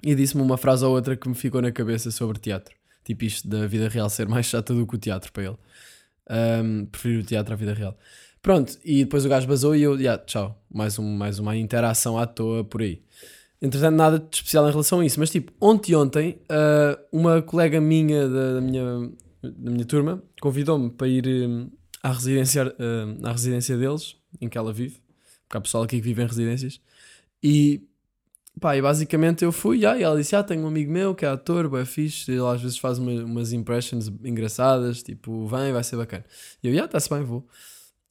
e 0.00 0.14
disse-me 0.14 0.40
uma 0.40 0.56
frase 0.56 0.84
ou 0.84 0.94
outra 0.94 1.16
que 1.16 1.28
me 1.28 1.34
ficou 1.34 1.60
na 1.60 1.72
cabeça 1.72 2.12
sobre 2.12 2.38
teatro. 2.38 2.76
Tipo 3.02 3.24
isto 3.24 3.48
da 3.48 3.66
vida 3.66 3.88
real 3.88 4.08
ser 4.08 4.28
mais 4.28 4.46
chata 4.46 4.72
do 4.72 4.86
que 4.86 4.94
o 4.94 4.98
teatro 4.98 5.32
para 5.32 5.46
ele. 5.46 5.56
Um, 6.30 6.86
prefiro 6.86 7.20
o 7.20 7.24
teatro 7.24 7.52
à 7.52 7.56
vida 7.56 7.74
real. 7.74 7.98
Pronto, 8.40 8.78
e 8.84 9.02
depois 9.02 9.26
o 9.26 9.28
gajo 9.28 9.48
basou 9.48 9.74
e 9.74 9.82
eu, 9.82 9.96
yeah, 9.96 10.22
tchau. 10.24 10.62
Mais, 10.72 10.96
um, 10.96 11.16
mais 11.16 11.40
uma 11.40 11.56
interação 11.56 12.16
à 12.16 12.24
toa 12.24 12.62
por 12.62 12.82
aí. 12.82 13.02
Entretanto, 13.60 13.96
nada 13.96 14.20
de 14.20 14.36
especial 14.36 14.68
em 14.68 14.70
relação 14.70 15.00
a 15.00 15.04
isso. 15.04 15.18
Mas 15.18 15.30
tipo, 15.30 15.50
ontem 15.60 15.96
ontem, 15.96 16.38
uh, 16.44 16.96
uma 17.10 17.42
colega 17.42 17.80
minha 17.80 18.28
da, 18.28 18.54
da, 18.54 18.60
minha, 18.60 19.10
da 19.50 19.70
minha 19.70 19.84
turma 19.84 20.22
convidou-me 20.40 20.90
para 20.90 21.08
ir 21.08 21.26
um, 21.26 21.70
à, 22.02 22.12
residência, 22.12 22.66
uh, 22.66 23.26
à 23.26 23.32
residência 23.32 23.76
deles, 23.76 24.16
em 24.40 24.48
que 24.48 24.58
ela 24.58 24.72
vive. 24.72 25.00
Porque 25.46 25.58
há 25.58 25.60
pessoal 25.60 25.84
aqui 25.84 25.96
que 25.96 26.02
vive 26.02 26.22
em 26.22 26.26
residências. 26.26 26.80
E 27.42 27.82
Pá, 28.60 28.76
e 28.76 28.82
basicamente 28.82 29.44
eu 29.44 29.50
fui, 29.50 29.78
e 29.80 29.84
ela 29.84 30.16
disse: 30.16 30.36
Ah, 30.36 30.42
tenho 30.42 30.62
um 30.62 30.68
amigo 30.68 30.90
meu 30.90 31.14
que 31.14 31.24
é 31.24 31.28
ator, 31.28 31.68
bem 31.68 31.84
fixe, 31.84 32.30
ele 32.30 32.46
às 32.46 32.62
vezes 32.62 32.78
faz 32.78 32.98
uma, 32.98 33.10
umas 33.24 33.52
impressions 33.52 34.08
engraçadas, 34.24 35.02
tipo, 35.02 35.46
vem, 35.46 35.72
vai 35.72 35.82
ser 35.82 35.96
bacana. 35.96 36.24
E 36.62 36.68
eu, 36.68 36.82
ah, 36.82 36.86
está-se 36.86 37.10
bem, 37.10 37.24
vou. 37.24 37.46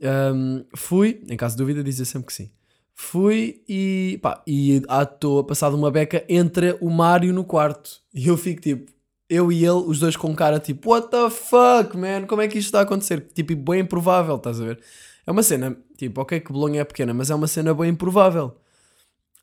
Um, 0.01 0.65
fui, 0.75 1.23
em 1.29 1.37
caso 1.37 1.55
de 1.55 1.63
dúvida, 1.63 1.83
dizia 1.83 2.03
sempre 2.03 2.27
que 2.27 2.33
sim. 2.33 2.51
Fui 2.93 3.63
e, 3.67 4.19
pá, 4.21 4.43
e 4.45 4.81
à 4.87 5.05
toa, 5.05 5.45
passado 5.45 5.75
uma 5.77 5.89
beca, 5.89 6.23
entra 6.27 6.77
o 6.81 6.89
Mário 6.89 7.33
no 7.33 7.45
quarto. 7.45 8.01
E 8.13 8.27
eu 8.27 8.37
fico 8.37 8.61
tipo, 8.61 8.91
eu 9.33 9.51
e 9.51 9.65
ele, 9.65 9.83
os 9.87 9.99
dois 9.99 10.15
com 10.15 10.35
cara 10.35 10.59
tipo, 10.59 10.91
what 10.91 11.09
the 11.09 11.29
fuck, 11.29 11.97
man, 11.97 12.25
como 12.27 12.41
é 12.41 12.47
que 12.47 12.57
isto 12.57 12.67
está 12.67 12.79
a 12.79 12.83
acontecer? 12.83 13.21
Tipo, 13.33 13.55
bem 13.55 13.81
improvável, 13.81 14.35
estás 14.35 14.59
a 14.61 14.65
ver? 14.65 14.79
É 15.25 15.31
uma 15.31 15.43
cena, 15.43 15.77
tipo, 15.97 16.21
ok 16.21 16.39
que 16.39 16.51
Bolonha 16.51 16.81
é 16.81 16.83
pequena, 16.83 17.13
mas 17.13 17.29
é 17.29 17.35
uma 17.35 17.47
cena 17.47 17.73
bem 17.73 17.89
improvável. 17.89 18.55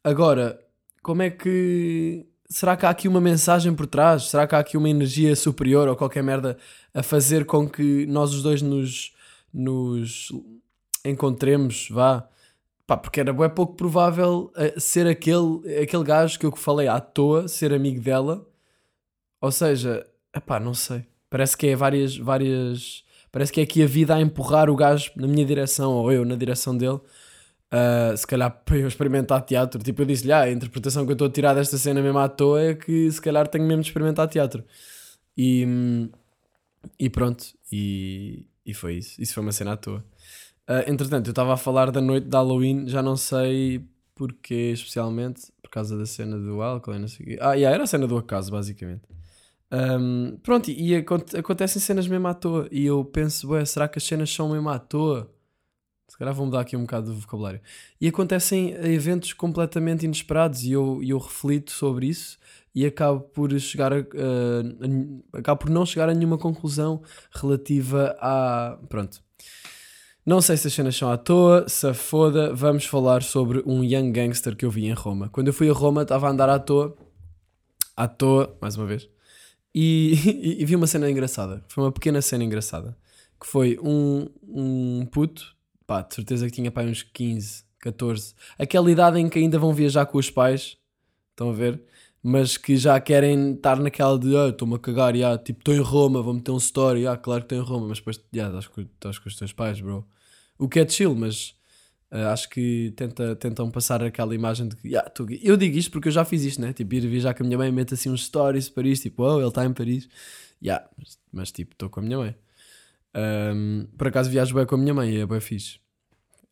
Agora, 0.04 0.58
como 1.02 1.22
é 1.22 1.30
que. 1.30 2.26
Será 2.48 2.76
que 2.76 2.84
há 2.84 2.90
aqui 2.90 3.06
uma 3.06 3.20
mensagem 3.20 3.74
por 3.74 3.86
trás? 3.86 4.24
Será 4.24 4.46
que 4.46 4.54
há 4.54 4.58
aqui 4.58 4.76
uma 4.76 4.88
energia 4.88 5.36
superior 5.36 5.88
ou 5.88 5.96
qualquer 5.96 6.22
merda 6.22 6.58
a 6.92 7.02
fazer 7.02 7.44
com 7.46 7.68
que 7.68 8.06
nós 8.06 8.34
os 8.34 8.42
dois 8.42 8.60
nos, 8.60 9.12
nos 9.52 10.32
encontremos? 11.04 11.88
Vá. 11.90 12.28
Pá, 12.86 12.96
porque 12.96 13.20
era 13.20 13.32
bem 13.32 13.48
pouco 13.48 13.76
provável 13.76 14.52
eh, 14.56 14.74
ser 14.78 15.06
aquele, 15.06 15.60
aquele 15.80 16.02
gajo 16.02 16.38
que 16.38 16.44
eu 16.46 16.50
falei 16.56 16.88
à 16.88 16.98
toa, 17.00 17.46
ser 17.46 17.72
amigo 17.72 18.00
dela. 18.02 18.44
Ou 19.40 19.50
seja, 19.50 20.06
epá, 20.34 20.60
não 20.60 20.74
sei. 20.74 21.04
Parece 21.28 21.56
que 21.56 21.68
é 21.68 21.76
várias, 21.76 22.16
várias. 22.16 23.04
Parece 23.32 23.52
que 23.52 23.60
é 23.60 23.62
aqui 23.62 23.82
a 23.82 23.86
vida 23.86 24.14
a 24.14 24.20
empurrar 24.20 24.68
o 24.68 24.76
gajo 24.76 25.10
na 25.16 25.26
minha 25.26 25.44
direção 25.44 25.92
ou 25.92 26.12
eu 26.12 26.24
na 26.24 26.34
direção 26.34 26.76
dele 26.76 27.00
Uh, 27.72 28.16
se 28.16 28.26
calhar 28.26 28.50
para 28.64 28.76
eu 28.76 28.88
experimentar 28.88 29.40
teatro. 29.42 29.82
Tipo, 29.82 30.02
eu 30.02 30.06
disse-lhe, 30.06 30.32
ah, 30.32 30.42
a 30.42 30.50
interpretação 30.50 31.04
que 31.04 31.12
eu 31.12 31.14
estou 31.14 31.28
a 31.28 31.30
tirar 31.30 31.54
desta 31.54 31.78
cena 31.78 32.02
mesmo 32.02 32.18
à 32.18 32.28
toa 32.28 32.60
é 32.60 32.74
que 32.74 33.10
se 33.10 33.20
calhar 33.20 33.46
tenho 33.48 33.64
mesmo 33.64 33.82
de 33.82 33.88
experimentar 33.88 34.28
teatro. 34.28 34.64
E, 35.36 36.10
e 36.98 37.08
pronto, 37.08 37.44
e, 37.70 38.46
e 38.66 38.74
foi 38.74 38.96
isso. 38.96 39.20
Isso 39.22 39.34
foi 39.34 39.42
uma 39.42 39.52
cena 39.52 39.72
à 39.72 39.76
toa. 39.76 40.04
Uh, 40.68 40.90
entretanto, 40.90 41.28
eu 41.28 41.32
estava 41.32 41.54
a 41.54 41.56
falar 41.56 41.90
da 41.90 42.00
noite 42.00 42.28
de 42.28 42.36
Halloween, 42.36 42.88
já 42.88 43.02
não 43.02 43.16
sei 43.16 43.84
porquê 44.14 44.72
especialmente, 44.72 45.50
por 45.62 45.70
causa 45.70 45.96
da 45.96 46.04
cena 46.04 46.38
do 46.38 46.60
álcool 46.60 46.94
e 46.94 46.98
não 46.98 47.08
sei 47.08 47.24
o 47.24 47.28
quê. 47.28 47.38
Ah, 47.40 47.54
yeah, 47.54 47.74
era 47.74 47.84
a 47.84 47.86
cena 47.86 48.06
do 48.06 48.18
acaso, 48.18 48.50
basicamente. 48.50 49.02
Um, 49.72 50.36
pronto, 50.42 50.70
e, 50.70 50.94
acontecem 50.96 51.80
cenas 51.80 52.06
mesmo 52.06 52.26
à 52.28 52.34
toa. 52.34 52.68
E 52.70 52.86
eu 52.86 53.04
penso, 53.04 53.50
ué, 53.50 53.64
será 53.64 53.88
que 53.88 53.98
as 53.98 54.04
cenas 54.04 54.30
são 54.30 54.50
mesmo 54.50 54.68
à 54.68 54.78
toa? 54.78 55.30
Se 56.08 56.18
calhar 56.18 56.34
vou 56.34 56.46
mudar 56.46 56.60
aqui 56.60 56.76
um 56.76 56.82
bocado 56.82 57.06
do 57.06 57.20
vocabulário. 57.20 57.60
E 58.00 58.08
acontecem 58.08 58.70
eventos 58.84 59.32
completamente 59.32 60.04
inesperados 60.04 60.64
e 60.64 60.72
eu, 60.72 61.00
eu 61.02 61.18
reflito 61.18 61.70
sobre 61.70 62.06
isso 62.06 62.38
e 62.74 62.84
acabo 62.84 63.20
por 63.20 63.58
chegar 63.60 63.92
a, 63.92 64.00
uh, 64.00 65.24
acabo 65.32 65.60
por 65.60 65.70
não 65.70 65.86
chegar 65.86 66.08
a 66.08 66.14
nenhuma 66.14 66.38
conclusão 66.38 67.02
relativa 67.32 68.16
a 68.20 68.78
pronto 68.88 69.22
não 70.24 70.40
sei 70.40 70.56
se 70.56 70.68
as 70.68 70.74
cenas 70.74 70.94
são 70.94 71.10
à 71.10 71.16
toa, 71.16 71.66
se 71.68 71.92
foda, 71.94 72.54
vamos 72.54 72.84
falar 72.84 73.22
sobre 73.22 73.62
um 73.66 73.82
young 73.82 74.12
gangster 74.12 74.54
que 74.54 74.64
eu 74.64 74.70
vi 74.70 74.86
em 74.86 74.92
Roma. 74.92 75.28
Quando 75.30 75.48
eu 75.48 75.52
fui 75.52 75.68
a 75.68 75.72
Roma, 75.72 76.02
estava 76.02 76.28
a 76.28 76.30
andar 76.30 76.48
à 76.48 76.58
toa, 76.58 76.94
à 77.96 78.06
toa, 78.06 78.56
mais 78.60 78.76
uma 78.76 78.86
vez, 78.86 79.08
e, 79.74 80.14
e, 80.58 80.62
e, 80.62 80.64
vi 80.64 80.76
uma 80.76 80.86
cena 80.86 81.10
engraçada. 81.10 81.64
Foi 81.68 81.84
uma 81.84 81.92
pequena 81.92 82.20
cena 82.22 82.44
engraçada. 82.44 82.96
Que 83.40 83.46
foi 83.46 83.78
um, 83.82 84.28
um 84.42 85.06
puto, 85.06 85.56
pá, 85.86 86.02
de 86.02 86.14
certeza 86.14 86.46
que 86.46 86.52
tinha 86.52 86.70
pá, 86.70 86.82
uns 86.82 87.02
15, 87.02 87.64
14, 87.78 88.34
aquela 88.58 88.90
idade 88.90 89.18
em 89.18 89.28
que 89.28 89.38
ainda 89.38 89.58
vão 89.58 89.72
viajar 89.72 90.04
com 90.06 90.18
os 90.18 90.30
pais, 90.30 90.76
estão 91.30 91.50
a 91.50 91.52
ver? 91.52 91.82
Mas 92.22 92.58
que 92.58 92.76
já 92.76 93.00
querem 93.00 93.54
estar 93.54 93.80
naquela 93.80 94.18
de 94.18 94.36
ah, 94.36 94.48
estou-me 94.48 94.74
a 94.74 94.78
cagar, 94.78 95.16
yeah, 95.16 95.42
tipo, 95.42 95.60
estou 95.60 95.74
em 95.74 95.80
Roma, 95.80 96.20
vou 96.20 96.34
meter 96.34 96.50
um 96.50 96.58
story, 96.58 97.06
ah, 97.06 97.16
claro 97.16 97.40
que 97.42 97.54
estou 97.54 97.58
em 97.58 97.66
Roma, 97.66 97.88
mas 97.88 97.98
depois 97.98 98.20
yeah, 98.34 98.54
estás, 98.54 98.66
com, 98.74 98.82
estás 98.82 99.18
com 99.18 99.28
os 99.28 99.36
teus 99.36 99.52
pais, 99.52 99.80
bro. 99.80 100.06
O 100.58 100.68
que 100.68 100.80
é 100.80 100.86
chill, 100.86 101.14
mas 101.14 101.54
uh, 102.12 102.28
acho 102.32 102.48
que 102.48 102.92
tenta, 102.96 103.36
tentam 103.36 103.70
passar 103.70 104.02
aquela 104.02 104.34
imagem 104.34 104.68
de 104.68 104.76
que 104.76 104.88
yeah, 104.88 105.08
tô, 105.08 105.26
eu 105.42 105.56
digo 105.56 105.76
isto 105.76 105.90
porque 105.90 106.08
eu 106.08 106.12
já 106.12 106.24
fiz 106.24 106.42
isto, 106.44 106.60
né? 106.60 106.72
Tipo, 106.72 106.94
ir 106.94 107.06
viajar 107.06 107.34
com 107.34 107.42
a 107.42 107.46
minha 107.46 107.58
mãe, 107.58 107.70
meto 107.72 107.94
assim 107.94 108.10
uns 108.10 108.24
stories 108.24 108.66
de 108.66 108.72
Paris, 108.72 109.00
tipo, 109.00 109.22
oh, 109.22 109.38
ele 109.38 109.48
está 109.48 109.64
em 109.64 109.72
Paris. 109.72 110.08
Yeah, 110.62 110.86
mas, 110.96 111.18
mas 111.32 111.52
tipo, 111.52 111.72
estou 111.72 111.88
com 111.88 112.00
a 112.00 112.02
minha 112.02 112.18
mãe. 112.18 112.34
Um, 113.14 113.86
por 113.98 114.08
acaso 114.08 114.30
viajo 114.30 114.54
bem 114.54 114.66
com 114.66 114.74
a 114.76 114.78
minha 114.78 114.94
mãe 114.94 115.10
e 115.10 115.20
é 115.20 115.26
bem 115.26 115.40
fixe. 115.40 115.78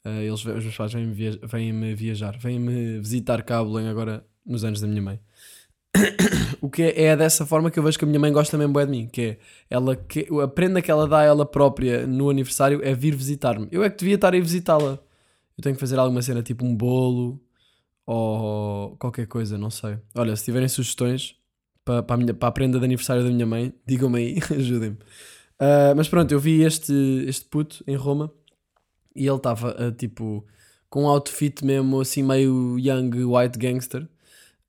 Uh, 0.04 0.20
eles, 0.22 0.44
os 0.44 0.44
meus 0.44 0.76
pais 0.76 0.92
vêm-me 0.92 1.12
via 1.12 1.38
vêm 1.42 1.94
viajar, 1.94 2.38
vêm-me 2.38 2.98
visitar 2.98 3.42
cá 3.42 3.58
agora 3.58 4.24
nos 4.44 4.64
anos 4.64 4.80
da 4.80 4.86
minha 4.86 5.02
mãe. 5.02 5.20
o 6.60 6.68
que 6.68 6.82
é, 6.82 7.04
é, 7.04 7.16
dessa 7.16 7.46
forma 7.46 7.70
que 7.70 7.78
eu 7.78 7.82
vejo 7.82 7.98
que 7.98 8.04
a 8.04 8.08
minha 8.08 8.20
mãe 8.20 8.32
gosta 8.32 8.56
mesmo 8.56 8.74
bem 8.74 8.86
de 8.86 8.90
mim, 8.90 9.08
que 9.08 9.22
é 9.22 9.38
ela 9.70 9.96
que 9.96 10.26
a 10.42 10.48
prenda 10.48 10.82
que 10.82 10.90
ela 10.90 11.06
dá 11.06 11.20
a 11.20 11.24
ela 11.24 11.46
própria 11.46 12.06
no 12.06 12.30
aniversário 12.30 12.80
é 12.82 12.94
vir 12.94 13.14
visitar-me. 13.14 13.68
Eu 13.70 13.82
é 13.82 13.90
que 13.90 13.98
devia 13.98 14.14
estar 14.14 14.34
a 14.34 14.40
visitá-la. 14.40 14.98
Eu 15.58 15.62
tenho 15.62 15.74
que 15.74 15.80
fazer 15.80 15.98
alguma 15.98 16.22
cena 16.22 16.42
tipo 16.42 16.64
um 16.64 16.74
bolo 16.74 17.42
ou 18.06 18.96
qualquer 18.96 19.26
coisa, 19.26 19.58
não 19.58 19.70
sei. 19.70 19.98
Olha, 20.14 20.34
se 20.36 20.44
tiverem 20.44 20.68
sugestões 20.68 21.36
para, 21.84 22.02
para, 22.02 22.14
a, 22.14 22.16
minha, 22.16 22.32
para 22.32 22.48
a 22.48 22.52
prenda 22.52 22.78
de 22.78 22.84
aniversário 22.84 23.24
da 23.24 23.28
minha 23.28 23.44
mãe, 23.44 23.74
digam-me 23.86 24.18
aí, 24.18 24.38
ajudem-me. 24.56 24.96
Uh, 25.60 25.96
mas 25.96 26.08
pronto, 26.08 26.30
eu 26.32 26.38
vi 26.38 26.62
este, 26.62 26.92
este 27.26 27.44
puto 27.46 27.82
em 27.86 27.96
Roma 27.96 28.32
e 29.14 29.26
ele 29.26 29.36
estava 29.36 29.74
uh, 29.88 29.92
tipo 29.92 30.46
com 30.88 31.02
um 31.02 31.08
outfit 31.08 31.64
mesmo 31.64 32.00
assim 32.00 32.22
meio 32.22 32.78
young 32.78 33.10
white 33.24 33.58
gangster. 33.58 34.08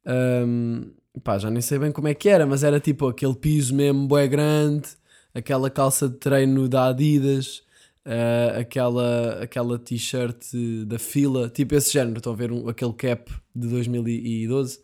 Um, 0.05 0.91
pá, 1.23 1.37
já 1.37 1.51
nem 1.51 1.61
sei 1.61 1.77
bem 1.77 1.91
como 1.91 2.07
é 2.07 2.13
que 2.13 2.27
era, 2.27 2.45
mas 2.45 2.63
era 2.63 2.79
tipo 2.79 3.07
aquele 3.07 3.35
piso 3.35 3.75
mesmo 3.75 4.07
bué 4.07 4.27
grande, 4.27 4.89
aquela 5.33 5.69
calça 5.69 6.09
de 6.09 6.17
treino 6.17 6.67
da 6.67 6.87
Adidas, 6.87 7.63
uh, 8.09 8.59
aquela, 8.59 9.43
aquela 9.43 9.77
t-shirt 9.77 10.53
da 10.87 10.97
fila, 10.97 11.49
tipo 11.49 11.75
esse 11.75 11.93
género, 11.93 12.17
estão 12.17 12.33
a 12.33 12.35
ver 12.35 12.51
um, 12.51 12.67
aquele 12.67 12.93
cap 12.93 13.31
de 13.55 13.67
2012. 13.67 14.79
Uh, 14.79 14.81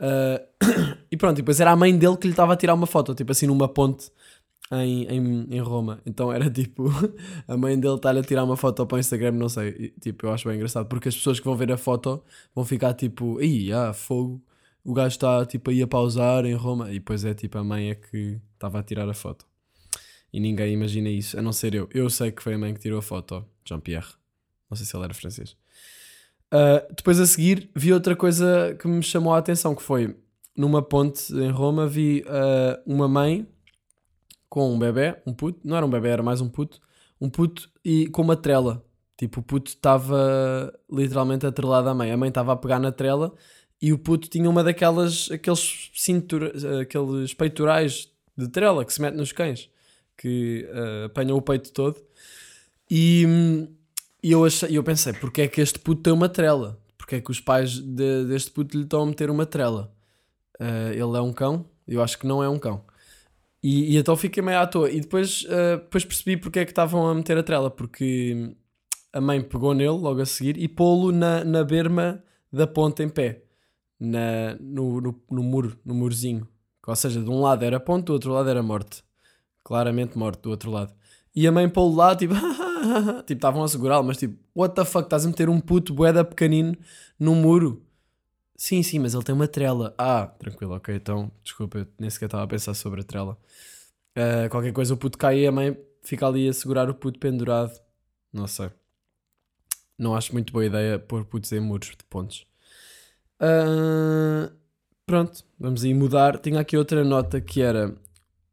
eh, 0.00 0.48
e 1.10 1.16
pronto, 1.16 1.38
e 1.38 1.42
depois 1.42 1.60
era 1.60 1.70
a 1.70 1.76
mãe 1.76 1.96
dele 1.96 2.16
que 2.16 2.26
lhe 2.26 2.32
estava 2.32 2.52
a 2.52 2.56
tirar 2.56 2.74
uma 2.74 2.86
foto, 2.86 3.14
tipo 3.14 3.30
assim 3.30 3.46
numa 3.46 3.68
ponte 3.68 4.10
em, 4.72 5.04
em, 5.04 5.46
em 5.50 5.60
Roma. 5.60 6.00
Então 6.04 6.32
era 6.32 6.50
tipo, 6.50 6.90
a 7.46 7.56
mãe 7.56 7.78
dele 7.78 7.94
está-lhe 7.94 8.18
a 8.18 8.22
tirar 8.24 8.44
uma 8.44 8.56
foto 8.56 8.84
para 8.86 8.96
o 8.96 8.98
Instagram, 8.98 9.32
não 9.32 9.48
sei. 9.48 9.68
E, 9.68 10.00
tipo, 10.00 10.26
eu 10.26 10.32
acho 10.32 10.48
bem 10.48 10.56
engraçado, 10.56 10.86
porque 10.88 11.08
as 11.08 11.16
pessoas 11.16 11.38
que 11.38 11.46
vão 11.46 11.56
ver 11.56 11.70
a 11.72 11.76
foto 11.76 12.22
vão 12.54 12.64
ficar 12.64 12.94
tipo, 12.94 13.40
ih, 13.40 13.72
ah, 13.72 13.92
fogo 13.92 14.42
o 14.84 14.92
gajo 14.92 15.08
está 15.08 15.46
tipo 15.46 15.70
aí 15.70 15.82
a 15.82 15.86
pausar 15.86 16.44
em 16.44 16.54
Roma 16.54 16.90
e 16.90 16.94
depois 16.94 17.24
é 17.24 17.32
tipo 17.32 17.56
a 17.56 17.64
mãe 17.64 17.90
é 17.90 17.94
que 17.94 18.38
estava 18.52 18.78
a 18.80 18.82
tirar 18.82 19.08
a 19.08 19.14
foto. 19.14 19.46
E 20.34 20.40
ninguém 20.40 20.72
imagina 20.72 21.08
isso, 21.08 21.38
a 21.38 21.42
não 21.42 21.52
ser 21.52 21.76
eu. 21.76 21.88
Eu 21.94 22.10
sei 22.10 22.32
que 22.32 22.42
foi 22.42 22.54
a 22.54 22.58
mãe 22.58 22.74
que 22.74 22.80
tirou 22.80 22.98
a 22.98 23.02
foto, 23.02 23.44
Jean-Pierre. 23.64 24.14
Não 24.68 24.76
sei 24.76 24.84
se 24.84 24.96
ele 24.96 25.04
era 25.04 25.14
francês. 25.14 25.52
Uh, 26.52 26.92
depois 26.92 27.20
a 27.20 27.26
seguir 27.26 27.70
vi 27.72 27.92
outra 27.92 28.16
coisa 28.16 28.76
que 28.80 28.88
me 28.88 29.00
chamou 29.00 29.32
a 29.32 29.38
atenção, 29.38 29.76
que 29.76 29.82
foi 29.82 30.16
numa 30.56 30.82
ponte 30.82 31.32
em 31.32 31.50
Roma 31.52 31.86
vi 31.86 32.24
uh, 32.26 32.82
uma 32.84 33.06
mãe 33.06 33.46
com 34.48 34.74
um 34.74 34.76
bebê, 34.76 35.16
um 35.24 35.32
puto, 35.32 35.60
não 35.62 35.76
era 35.76 35.86
um 35.86 35.90
bebê, 35.90 36.08
era 36.08 36.22
mais 36.22 36.40
um 36.40 36.48
puto, 36.48 36.80
um 37.20 37.30
puto 37.30 37.70
e 37.84 38.08
com 38.08 38.22
uma 38.22 38.36
trela. 38.36 38.84
Tipo, 39.16 39.38
o 39.38 39.42
puto 39.44 39.70
estava 39.70 40.74
literalmente 40.90 41.46
atrelado 41.46 41.88
à 41.88 41.94
mãe. 41.94 42.10
A 42.10 42.16
mãe 42.16 42.28
estava 42.28 42.54
a 42.54 42.56
pegar 42.56 42.80
na 42.80 42.90
trela 42.90 43.32
e 43.80 43.92
o 43.92 43.98
puto 43.98 44.28
tinha 44.28 44.50
uma 44.50 44.64
daquelas, 44.64 45.30
aqueles 45.30 45.92
cintura, 45.94 46.52
aqueles 46.80 47.32
peitorais 47.32 48.10
de 48.36 48.48
trela 48.48 48.84
que 48.84 48.92
se 48.92 49.00
mete 49.00 49.14
nos 49.14 49.30
cães, 49.30 49.70
que 50.16 50.68
uh, 50.70 51.06
apanham 51.06 51.36
o 51.36 51.42
peito 51.42 51.72
todo. 51.72 52.00
E, 52.90 53.68
e 54.22 54.32
eu, 54.32 54.44
achei, 54.44 54.76
eu 54.76 54.82
pensei, 54.82 55.12
porque 55.12 55.42
é 55.42 55.48
que 55.48 55.60
este 55.60 55.78
puto 55.78 56.02
tem 56.02 56.12
uma 56.12 56.28
trela? 56.28 56.78
Porque 56.96 57.16
é 57.16 57.20
que 57.20 57.30
os 57.30 57.40
pais 57.40 57.78
de, 57.78 58.24
deste 58.26 58.50
puto 58.50 58.76
lhe 58.76 58.84
estão 58.84 59.02
a 59.02 59.06
meter 59.06 59.30
uma 59.30 59.46
trela? 59.46 59.92
Uh, 60.60 60.92
ele 60.92 61.16
é 61.16 61.20
um 61.20 61.32
cão? 61.32 61.66
Eu 61.86 62.02
acho 62.02 62.18
que 62.18 62.26
não 62.26 62.42
é 62.42 62.48
um 62.48 62.58
cão. 62.58 62.84
E, 63.62 63.94
e 63.94 63.96
então 63.96 64.16
fiquei 64.16 64.42
meio 64.42 64.58
à 64.58 64.66
toa. 64.66 64.90
E 64.90 65.00
depois, 65.00 65.42
uh, 65.44 65.78
depois 65.78 66.04
percebi 66.04 66.36
porque 66.36 66.60
é 66.60 66.64
que 66.64 66.70
estavam 66.70 67.08
a 67.08 67.14
meter 67.14 67.36
a 67.38 67.42
trela, 67.42 67.70
porque 67.70 68.54
a 69.12 69.20
mãe 69.20 69.42
pegou 69.42 69.74
nele 69.74 69.90
logo 69.90 70.20
a 70.20 70.26
seguir 70.26 70.56
e 70.58 70.68
pô-lo 70.68 71.12
na, 71.12 71.44
na 71.44 71.64
berma 71.64 72.22
da 72.52 72.66
ponta 72.66 73.02
em 73.02 73.08
pé 73.08 73.44
na, 73.98 74.56
no, 74.60 75.00
no, 75.00 75.22
no 75.30 75.42
muro, 75.42 75.78
no 75.84 75.94
murozinho. 75.94 76.46
Ou 76.86 76.96
seja, 76.96 77.22
de 77.22 77.30
um 77.30 77.40
lado 77.40 77.64
era 77.64 77.80
ponto, 77.80 78.06
do 78.06 78.12
outro 78.12 78.32
lado 78.32 78.48
era 78.48 78.62
morte. 78.62 79.02
Claramente 79.64 80.16
morte 80.16 80.42
do 80.42 80.50
outro 80.50 80.70
lado. 80.70 80.94
E 81.34 81.48
a 81.48 81.52
mãe 81.52 81.68
pô-lo 81.68 81.96
lá, 81.96 82.14
tipo, 82.14 82.34
tipo, 83.26 83.32
estavam 83.32 83.64
a 83.64 83.68
segurá-lo, 83.68 84.04
mas 84.04 84.18
tipo, 84.18 84.38
what 84.54 84.74
the 84.74 84.84
fuck, 84.84 85.04
estás 85.06 85.24
a 85.24 85.28
meter 85.28 85.48
um 85.48 85.60
puto 85.60 85.92
boeda 85.92 86.24
pequenino 86.24 86.76
num 87.18 87.34
muro? 87.34 87.84
Sim, 88.56 88.82
sim, 88.82 89.00
mas 89.00 89.14
ele 89.14 89.24
tem 89.24 89.34
uma 89.34 89.48
trela. 89.48 89.94
Ah, 89.98 90.26
tranquilo, 90.26 90.74
ok, 90.74 90.94
então, 90.94 91.30
desculpa, 91.42 91.78
eu 91.78 91.86
nem 91.98 92.08
sequer 92.08 92.26
estava 92.26 92.44
a 92.44 92.46
pensar 92.46 92.74
sobre 92.74 93.00
a 93.00 93.04
trela. 93.04 93.36
Uh, 94.16 94.48
qualquer 94.48 94.72
coisa, 94.72 94.94
o 94.94 94.96
puto 94.96 95.18
cai 95.18 95.40
e 95.40 95.46
a 95.46 95.50
mãe 95.50 95.76
fica 96.02 96.26
ali 96.26 96.48
a 96.48 96.52
segurar 96.52 96.88
o 96.88 96.94
puto 96.94 97.18
pendurado. 97.18 97.72
Não 98.32 98.46
sei. 98.46 98.70
Não 99.98 100.14
acho 100.14 100.32
muito 100.32 100.52
boa 100.52 100.64
ideia 100.64 100.98
pôr 100.98 101.24
putos 101.24 101.50
em 101.52 101.60
muros 101.60 101.88
de 101.88 102.04
pontos. 102.08 102.46
Uh, 103.40 104.52
pronto, 105.06 105.44
vamos 105.58 105.84
aí 105.84 105.94
mudar. 105.94 106.38
Tinha 106.38 106.60
aqui 106.60 106.76
outra 106.76 107.04
nota 107.04 107.40
que 107.40 107.60
era 107.60 107.96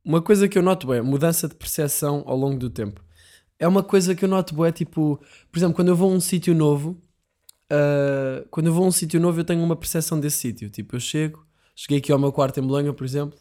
uma 0.03 0.22
coisa 0.22 0.48
que 0.48 0.58
eu 0.58 0.63
noto 0.63 0.88
bem, 0.88 1.01
mudança 1.01 1.48
de 1.48 1.55
percepção 1.55 2.24
ao 2.25 2.36
longo 2.36 2.58
do 2.58 2.70
tempo. 2.70 3.03
É 3.60 3.67
uma 3.67 3.84
coisa 3.84 4.15
que 4.15 4.25
eu 4.25 4.29
noto 4.29 4.55
bem, 4.55 4.72
tipo, 4.72 5.17
por 5.51 5.60
exemplo, 5.60 5.75
quando 5.75 5.89
eu 5.89 5.96
vou 5.96 6.12
a 6.12 6.15
um 6.15 6.20
sítio 6.20 6.55
novo, 6.55 7.00
uh, 7.72 8.48
quando 8.50 8.67
eu 8.67 8.74
vou 8.74 8.84
a 8.84 8.88
um 8.88 8.91
sítio 8.91 9.20
novo, 9.20 9.39
eu 9.39 9.43
tenho 9.43 9.63
uma 9.63 9.75
percepção 9.75 10.20
desse 10.20 10.38
sítio. 10.38 10.70
Tipo, 10.70 10.96
eu 10.96 11.00
chego, 11.00 11.46
cheguei 11.75 12.00
aqui 12.00 12.12
ao 12.12 12.20
meu 12.20 12.31
quarto 12.31 12.60
em 12.60 12.63
Bolonha, 12.63 12.91
por 12.91 13.05
exemplo, 13.05 13.38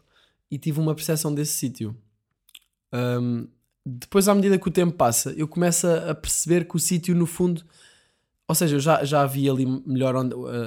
e 0.51 0.59
tive 0.59 0.79
uma 0.79 0.95
percepção 0.95 1.35
desse 1.35 1.53
sítio. 1.53 1.97
Um, 2.93 3.49
depois, 3.85 4.29
à 4.29 4.35
medida 4.35 4.59
que 4.59 4.69
o 4.69 4.71
tempo 4.71 4.93
passa, 4.93 5.33
eu 5.33 5.49
começo 5.49 5.87
a 5.87 6.15
perceber 6.15 6.67
que 6.67 6.77
o 6.77 6.79
sítio, 6.79 7.15
no 7.15 7.25
fundo, 7.27 7.65
ou 8.51 8.55
seja, 8.57 8.75
eu 8.75 8.81
já, 8.81 9.05
já 9.05 9.25
vi 9.27 9.49
ali 9.49 9.65
melhor 9.87 10.17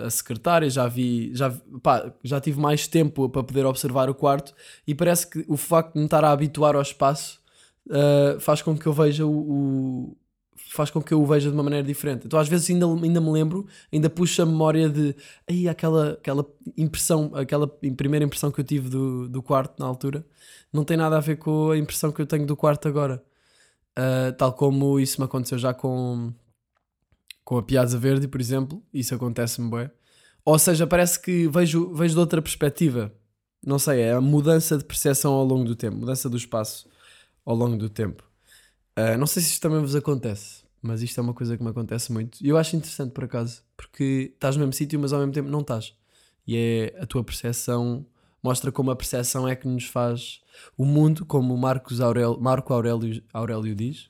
a 0.06 0.10
secretária, 0.10 0.70
já 0.70 0.88
vi, 0.88 1.36
já, 1.36 1.54
pá, 1.82 2.14
já 2.24 2.40
tive 2.40 2.58
mais 2.58 2.88
tempo 2.88 3.28
para 3.28 3.44
poder 3.44 3.66
observar 3.66 4.10
o 4.10 4.16
quarto 4.16 4.54
e 4.88 4.96
parece 4.96 5.30
que 5.30 5.44
o 5.50 5.58
facto 5.58 5.96
de 5.96 6.00
me 6.00 6.06
estar 6.06 6.24
a 6.24 6.32
habituar 6.32 6.78
ao 6.78 6.82
espaço 6.82 7.42
uh, 7.88 8.40
faz 8.40 8.62
com 8.62 8.78
que 8.78 8.86
eu 8.86 8.94
veja 8.94 9.26
o, 9.26 9.32
o, 9.34 10.18
faz 10.72 10.90
com 10.92 11.02
que 11.02 11.14
eu 11.14 11.22
o 11.22 11.26
veja 11.26 11.50
de 11.50 11.54
uma 11.54 11.62
maneira 11.62 11.86
diferente. 11.86 12.26
Então 12.26 12.40
às 12.40 12.48
vezes 12.48 12.70
ainda, 12.70 12.86
ainda 12.86 13.20
me 13.20 13.30
lembro, 13.30 13.68
ainda 13.92 14.10
puxo 14.10 14.42
a 14.42 14.46
memória 14.46 14.88
de 14.88 15.14
aí 15.46 15.68
aquela, 15.68 16.12
aquela 16.12 16.46
impressão, 16.78 17.32
aquela 17.34 17.68
primeira 17.68 18.24
impressão 18.24 18.50
que 18.50 18.62
eu 18.62 18.64
tive 18.64 18.88
do, 18.88 19.28
do 19.28 19.44
quarto 19.44 19.78
na 19.78 19.86
altura, 19.86 20.26
não 20.72 20.86
tem 20.86 20.96
nada 20.96 21.18
a 21.18 21.20
ver 21.20 21.36
com 21.36 21.72
a 21.72 21.78
impressão 21.78 22.14
que 22.14 22.22
eu 22.22 22.26
tenho 22.26 22.46
do 22.46 22.56
quarto 22.56 22.88
agora. 22.88 23.22
Uh, 24.00 24.32
tal 24.38 24.54
como 24.54 25.02
isso 25.02 25.20
me 25.20 25.26
aconteceu 25.26 25.58
já 25.58 25.74
com 25.74 26.34
com 27.44 27.58
a 27.58 27.64
Piazza 27.64 27.98
Verde, 27.98 28.28
por 28.28 28.40
exemplo, 28.40 28.84
isso 28.94 29.14
acontece-me 29.14 29.70
bem. 29.70 29.92
Ou 30.46 30.60
seja, 30.60 30.86
parece 30.88 31.20
que 31.20 31.48
vejo, 31.48 31.94
vejo 31.94 32.16
de 32.16 32.20
outra 32.20 32.42
perspectiva. 32.42 33.14
Não 33.66 33.80
sei, 33.80 34.02
é 34.02 34.14
a 34.14 34.22
mudança 34.22 34.78
de 34.78 34.84
percepção 34.84 35.34
ao 35.34 35.46
longo 35.46 35.64
do 35.64 35.76
tempo, 35.76 35.98
mudança 35.98 36.30
do 36.30 36.38
espaço 36.38 36.88
ao 37.46 37.56
longo 37.56 37.78
do 37.78 37.90
tempo. 37.90 38.24
Uh, 38.98 39.18
não 39.18 39.26
sei 39.26 39.42
se 39.42 39.52
isto 39.52 39.62
também 39.62 39.80
vos 39.80 39.96
acontece, 39.96 40.64
mas 40.82 41.02
isto 41.02 41.18
é 41.20 41.24
uma 41.24 41.34
coisa 41.34 41.58
que 41.58 41.64
me 41.64 41.70
acontece 41.70 42.12
muito. 42.12 42.40
E 42.42 42.50
eu 42.50 42.58
acho 42.58 42.76
interessante 42.76 43.12
por 43.12 43.24
acaso, 43.24 43.64
porque 43.78 44.32
estás 44.34 44.56
no 44.56 44.62
mesmo 44.62 44.74
sítio, 44.74 45.00
mas 45.00 45.14
ao 45.14 45.20
mesmo 45.20 45.34
tempo 45.34 45.50
não 45.50 45.62
estás. 45.62 45.96
e 46.46 46.58
é 46.58 47.02
a 47.02 47.06
tua 47.06 47.24
percepção, 47.24 48.06
mostra 48.44 48.72
como 48.72 48.92
a 48.92 48.96
percepção 48.96 49.48
é 49.48 49.56
que 49.56 49.68
nos 49.68 49.86
faz 49.86 50.42
o 50.78 50.86
mundo, 50.86 51.26
como 51.26 51.58
Marcos 51.58 52.02
Aurélio, 52.02 52.40
Marco 52.40 52.74
Aurélio, 52.74 53.24
Aurélio 53.34 53.74
diz, 53.74 54.10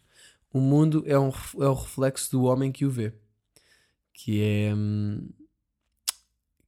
o 0.52 0.60
mundo 0.60 1.04
é, 1.06 1.18
um, 1.18 1.30
é 1.60 1.68
o 1.68 1.74
reflexo 1.74 2.32
do 2.32 2.44
homem 2.44 2.72
que 2.72 2.86
o 2.86 2.90
vê. 2.90 3.14
Que 4.14 4.42
é. 4.42 4.74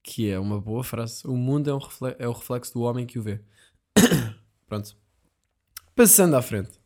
Que 0.02 0.30
é 0.30 0.40
uma 0.40 0.60
boa 0.60 0.84
frase. 0.84 1.26
O 1.26 1.36
mundo 1.36 1.70
é, 1.70 1.74
um 1.74 1.80
refle- 1.80 2.16
é 2.20 2.28
o 2.28 2.32
reflexo 2.32 2.74
do 2.74 2.82
homem 2.82 3.06
que 3.06 3.18
o 3.18 3.22
vê. 3.24 3.42
Pronto. 4.68 4.96
Passando 5.96 6.36
à 6.36 6.42
frente. 6.42 6.80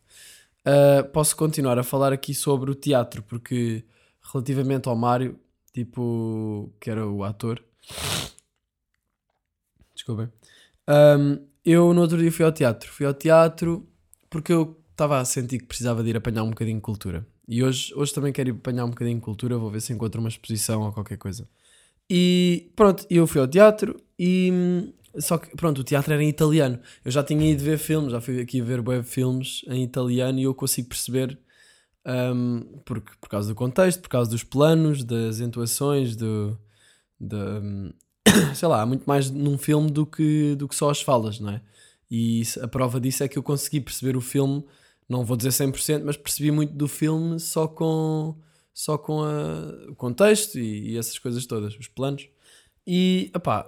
Uh, 0.61 1.07
posso 1.11 1.35
continuar 1.35 1.79
a 1.79 1.83
falar 1.83 2.13
aqui 2.13 2.33
sobre 2.33 2.69
o 2.69 2.75
teatro, 2.75 3.23
porque 3.23 3.83
relativamente 4.21 4.87
ao 4.87 4.95
Mário, 4.95 5.39
tipo, 5.73 6.71
que 6.79 6.89
era 6.89 7.07
o 7.07 7.23
ator. 7.23 7.63
Desculpem. 9.95 10.29
Um, 10.87 11.45
eu 11.65 11.93
no 11.93 12.01
outro 12.01 12.17
dia 12.17 12.31
fui 12.31 12.45
ao 12.45 12.51
teatro. 12.51 12.91
Fui 12.91 13.05
ao 13.05 13.13
teatro 13.13 13.87
porque 14.29 14.53
eu 14.53 14.79
estava 14.91 15.19
a 15.19 15.25
sentir 15.25 15.59
que 15.59 15.65
precisava 15.65 16.03
de 16.03 16.09
ir 16.09 16.17
apanhar 16.17 16.43
um 16.43 16.49
bocadinho 16.49 16.77
de 16.77 16.81
cultura. 16.81 17.25
E 17.49 17.63
hoje, 17.63 17.93
hoje 17.95 18.13
também 18.13 18.31
quero 18.31 18.49
ir 18.49 18.53
apanhar 18.53 18.85
um 18.85 18.91
bocadinho 18.91 19.17
de 19.17 19.23
cultura, 19.23 19.57
vou 19.57 19.71
ver 19.71 19.81
se 19.81 19.91
encontro 19.91 20.21
uma 20.21 20.29
exposição 20.29 20.83
ou 20.83 20.93
qualquer 20.93 21.17
coisa. 21.17 21.49
E 22.09 22.71
pronto, 22.75 23.05
eu 23.09 23.27
fui 23.27 23.41
ao 23.41 23.47
teatro 23.47 24.01
e. 24.19 24.51
hum, 24.53 24.93
Só 25.19 25.37
que, 25.39 25.55
pronto, 25.57 25.81
o 25.81 25.83
teatro 25.83 26.13
era 26.13 26.23
em 26.23 26.29
italiano. 26.29 26.79
Eu 27.05 27.11
já 27.11 27.23
tinha 27.23 27.49
ido 27.51 27.63
ver 27.63 27.79
filmes, 27.79 28.11
já 28.11 28.21
fui 28.21 28.39
aqui 28.41 28.61
ver 28.61 28.81
web 28.87 29.03
filmes 29.05 29.63
em 29.67 29.83
italiano 29.83 30.39
e 30.39 30.43
eu 30.43 30.53
consigo 30.55 30.89
perceber, 30.89 31.39
hum, 32.07 32.81
porque, 32.85 33.11
por 33.21 33.29
causa 33.29 33.49
do 33.49 33.55
contexto, 33.55 34.01
por 34.01 34.09
causa 34.09 34.29
dos 34.31 34.43
planos, 34.43 35.03
das 35.03 35.39
entoações, 35.39 36.15
do, 36.15 36.57
hum, 37.21 37.91
sei 38.55 38.67
lá, 38.67 38.81
há 38.81 38.85
muito 38.85 39.05
mais 39.05 39.29
num 39.29 39.57
filme 39.57 39.91
do 39.91 40.05
que, 40.05 40.55
do 40.55 40.67
que 40.67 40.75
só 40.75 40.89
as 40.89 41.01
falas, 41.01 41.39
não 41.39 41.51
é? 41.53 41.61
E 42.11 42.43
a 42.61 42.67
prova 42.67 42.99
disso 42.99 43.23
é 43.23 43.27
que 43.27 43.37
eu 43.37 43.43
consegui 43.43 43.79
perceber 43.81 44.17
o 44.17 44.21
filme, 44.21 44.63
não 45.09 45.25
vou 45.25 45.35
dizer 45.35 45.51
100%, 45.51 46.03
mas 46.05 46.15
percebi 46.17 46.51
muito 46.51 46.73
do 46.73 46.87
filme 46.87 47.39
só 47.39 47.67
com, 47.67 48.35
só 48.73 48.97
com 48.97 49.23
a- 49.23 49.89
o 49.89 49.95
contexto 49.95 50.59
e, 50.59 50.91
e 50.93 50.97
essas 50.97 51.17
coisas 51.19 51.45
todas, 51.45 51.75
os 51.77 51.87
planos. 51.87 52.27
E, 52.87 53.31
opá, 53.35 53.65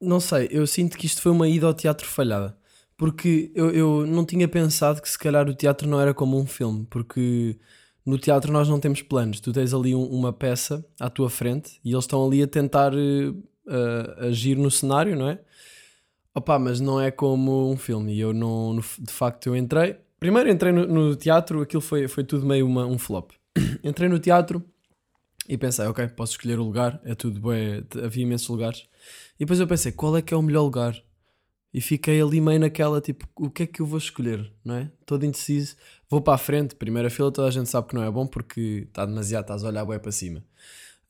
não 0.00 0.20
sei, 0.20 0.48
eu 0.50 0.66
sinto 0.66 0.96
que 0.98 1.06
isto 1.06 1.20
foi 1.22 1.32
uma 1.32 1.48
ida 1.48 1.66
ao 1.66 1.74
teatro 1.74 2.06
falhada. 2.06 2.56
Porque 2.96 3.50
eu, 3.54 3.70
eu 3.72 4.06
não 4.06 4.24
tinha 4.24 4.46
pensado 4.46 5.02
que 5.02 5.08
se 5.08 5.18
calhar 5.18 5.48
o 5.48 5.54
teatro 5.54 5.88
não 5.88 6.00
era 6.00 6.14
como 6.14 6.38
um 6.38 6.46
filme, 6.46 6.86
porque 6.88 7.58
no 8.06 8.16
teatro 8.18 8.52
nós 8.52 8.68
não 8.68 8.78
temos 8.78 9.02
planos. 9.02 9.40
Tu 9.40 9.52
tens 9.52 9.74
ali 9.74 9.94
um- 9.96 10.06
uma 10.06 10.32
peça 10.32 10.84
à 11.00 11.10
tua 11.10 11.28
frente 11.28 11.80
e 11.84 11.90
eles 11.92 12.04
estão 12.04 12.24
ali 12.24 12.40
a 12.42 12.46
tentar 12.46 12.92
eh, 12.94 13.34
agir 14.28 14.56
no 14.56 14.70
cenário, 14.70 15.16
não 15.16 15.28
é? 15.28 15.40
Opa, 16.34 16.58
mas 16.58 16.80
não 16.80 17.00
é 17.00 17.10
como 17.10 17.70
um 17.70 17.76
filme. 17.76 18.14
E 18.14 18.20
eu 18.20 18.32
não, 18.32 18.74
no- 18.74 18.82
de 18.82 19.12
facto, 19.12 19.46
eu 19.48 19.56
entrei. 19.56 19.96
Primeiro 20.24 20.48
entrei 20.50 20.72
no, 20.72 20.86
no 20.86 21.14
teatro, 21.14 21.60
aquilo 21.60 21.82
foi, 21.82 22.08
foi 22.08 22.24
tudo 22.24 22.46
meio 22.46 22.66
uma- 22.66 22.86
um 22.86 22.96
flop. 22.98 23.32
entrei 23.84 24.08
no 24.08 24.18
teatro 24.18 24.64
e 25.46 25.58
pensei, 25.58 25.84
ok, 25.84 26.08
posso 26.08 26.32
escolher 26.32 26.58
o 26.58 26.64
lugar, 26.64 26.98
é 27.04 27.14
tudo 27.14 27.38
bem, 27.38 27.84
havia 28.02 28.22
imensos 28.22 28.48
lugares. 28.48 28.86
E 29.34 29.40
depois 29.40 29.60
eu 29.60 29.66
pensei, 29.66 29.92
qual 29.92 30.16
é 30.16 30.22
que 30.22 30.32
é 30.32 30.36
o 30.38 30.40
melhor 30.40 30.62
lugar? 30.62 30.96
E 31.74 31.78
fiquei 31.78 32.22
ali 32.22 32.40
meio 32.40 32.58
naquela, 32.58 33.02
tipo, 33.02 33.28
o 33.36 33.50
que 33.50 33.64
é 33.64 33.66
que 33.66 33.82
eu 33.82 33.86
vou 33.86 33.98
escolher, 33.98 34.50
não 34.64 34.76
é? 34.76 34.90
Todo 35.04 35.26
indeciso. 35.26 35.76
Vou 36.08 36.22
para 36.22 36.36
a 36.36 36.38
frente, 36.38 36.74
primeira 36.74 37.10
fila, 37.10 37.30
toda 37.30 37.46
a 37.46 37.50
gente 37.50 37.68
sabe 37.68 37.88
que 37.88 37.94
não 37.94 38.02
é 38.02 38.10
bom 38.10 38.26
porque 38.26 38.86
está 38.88 39.04
demasiado, 39.04 39.42
estás 39.42 39.62
a 39.62 39.68
olhar 39.68 39.84
bem 39.84 39.98
para 39.98 40.10
cima. 40.10 40.42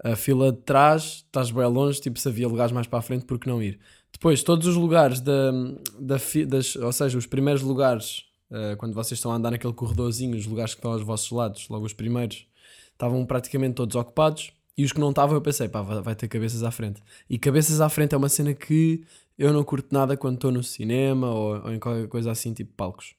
A 0.03 0.17
fila 0.17 0.51
de 0.51 0.59
trás, 0.63 1.23
estás 1.25 1.53
bem 1.53 1.67
longe, 1.67 2.01
tipo, 2.01 2.19
se 2.19 2.29
havia 2.29 2.49
lugares 2.49 2.73
mais 2.73 2.89
para 2.89 2.99
a 2.99 3.03
frente, 3.03 3.27
por 3.27 3.39
que 3.39 3.47
não 3.47 3.63
ir? 3.63 3.79
Depois, 4.13 4.43
todos 4.43 4.67
os 4.67 4.75
lugares 4.75 5.21
da, 5.21 5.53
da 6.01 6.17
das, 6.49 6.75
ou 6.75 6.93
seja, 6.93 7.17
os 7.17 7.27
primeiros 7.27 7.63
lugares, 7.63 8.25
eh, 8.55 8.77
quando 8.77 8.95
vocês 8.95 9.19
estão 9.19 9.33
a 9.33 9.35
andar 9.35 9.51
naquele 9.51 9.73
corredorzinho, 9.73 10.37
os 10.37 10.47
lugares 10.47 10.75
que 10.75 10.79
estão 10.79 10.93
aos 10.93 11.03
vossos 11.03 11.31
lados, 11.33 11.69
logo 11.69 11.85
os 11.85 11.93
primeiros, 11.93 12.47
estavam 12.93 13.27
praticamente 13.27 13.75
todos 13.75 13.97
ocupados. 13.97 14.53
E 14.77 14.85
os 14.85 14.93
que 14.93 15.01
não 15.01 15.11
estavam, 15.11 15.35
eu 15.37 15.43
pensei, 15.43 15.69
pá, 15.69 15.83
vai, 15.83 16.15
ter 16.15 16.29
cabeças 16.29 16.63
à 16.63 16.71
frente. 16.71 17.03
E 17.29 17.39
cabeças 17.39 17.81
à 17.81 17.89
frente 17.89 18.15
é 18.15 18.19
uma 18.19 18.29
cena 18.29 18.55
que 18.55 19.05
eu 19.37 19.53
não 19.53 19.65
curto 19.65 19.93
nada 19.93 20.17
quando 20.17 20.37
estou 20.37 20.53
no 20.53 20.63
cinema 20.63 21.31
ou, 21.31 21.65
ou 21.65 21.75
em 21.75 21.81
qualquer 21.81 22.09
coisa 22.09 22.31
assim, 22.31 22.53
tipo 22.55 22.73
palcos. 22.75 23.15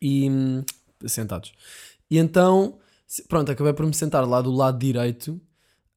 E 0.00 0.28
hum, 0.30 0.64
sentados. 1.06 1.52
E 2.10 2.18
então, 2.18 2.78
pronto, 3.28 3.50
acabei 3.50 3.72
por 3.72 3.86
me 3.86 3.94
sentar 3.94 4.26
lá 4.26 4.40
do 4.42 4.52
lado 4.52 4.78
direito. 4.78 5.40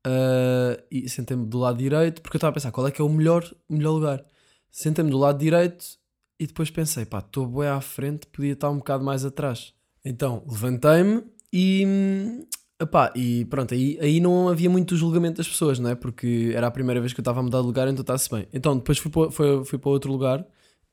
ah, 0.05 0.81
e 0.91 1.09
sentei-me 1.09 1.45
do 1.45 1.59
lado 1.59 1.77
direito 1.77 2.21
porque 2.21 2.37
eu 2.37 2.39
estava 2.39 2.51
a 2.51 2.53
pensar 2.53 2.71
qual 2.71 2.87
é 2.87 2.91
que 2.91 3.01
é 3.01 3.05
o 3.05 3.09
melhor, 3.09 3.49
melhor 3.69 3.91
lugar. 3.91 4.25
Sentei-me 4.71 5.11
do 5.11 5.17
lado 5.17 5.39
direito 5.39 6.00
e 6.41 6.47
depois 6.47 6.69
pensei, 6.71 7.05
pá, 7.05 7.19
estou 7.19 7.45
bem 7.47 7.67
à 7.67 7.79
frente, 7.81 8.27
podia 8.27 8.53
estar 8.53 8.69
um 8.69 8.77
bocado 8.77 9.03
mais 9.03 9.23
atrás. 9.25 9.73
Então 10.03 10.43
levantei-me 10.49 11.23
e, 11.53 11.83
hum, 11.85 12.45
epá, 12.81 13.11
e 13.15 13.45
pronto, 13.45 13.73
aí, 13.73 13.97
aí 14.01 14.19
não 14.19 14.49
havia 14.49 14.69
muito 14.69 14.95
julgamento 14.95 15.37
das 15.37 15.47
pessoas, 15.47 15.77
não 15.79 15.89
é? 15.91 15.95
Porque 15.95 16.51
era 16.55 16.67
a 16.67 16.71
primeira 16.71 16.99
vez 16.99 17.13
que 17.13 17.19
eu 17.19 17.23
estava 17.23 17.39
a 17.39 17.43
mudar 17.43 17.59
de 17.61 17.67
lugar, 17.67 17.87
então 17.87 18.01
está-se 18.01 18.29
bem. 18.29 18.47
Então 18.53 18.75
depois 18.77 18.97
fui 18.97 19.11
para, 19.11 19.31
foi- 19.31 19.65
fui 19.65 19.77
para 19.79 19.89
outro 19.91 20.11
lugar, 20.11 20.45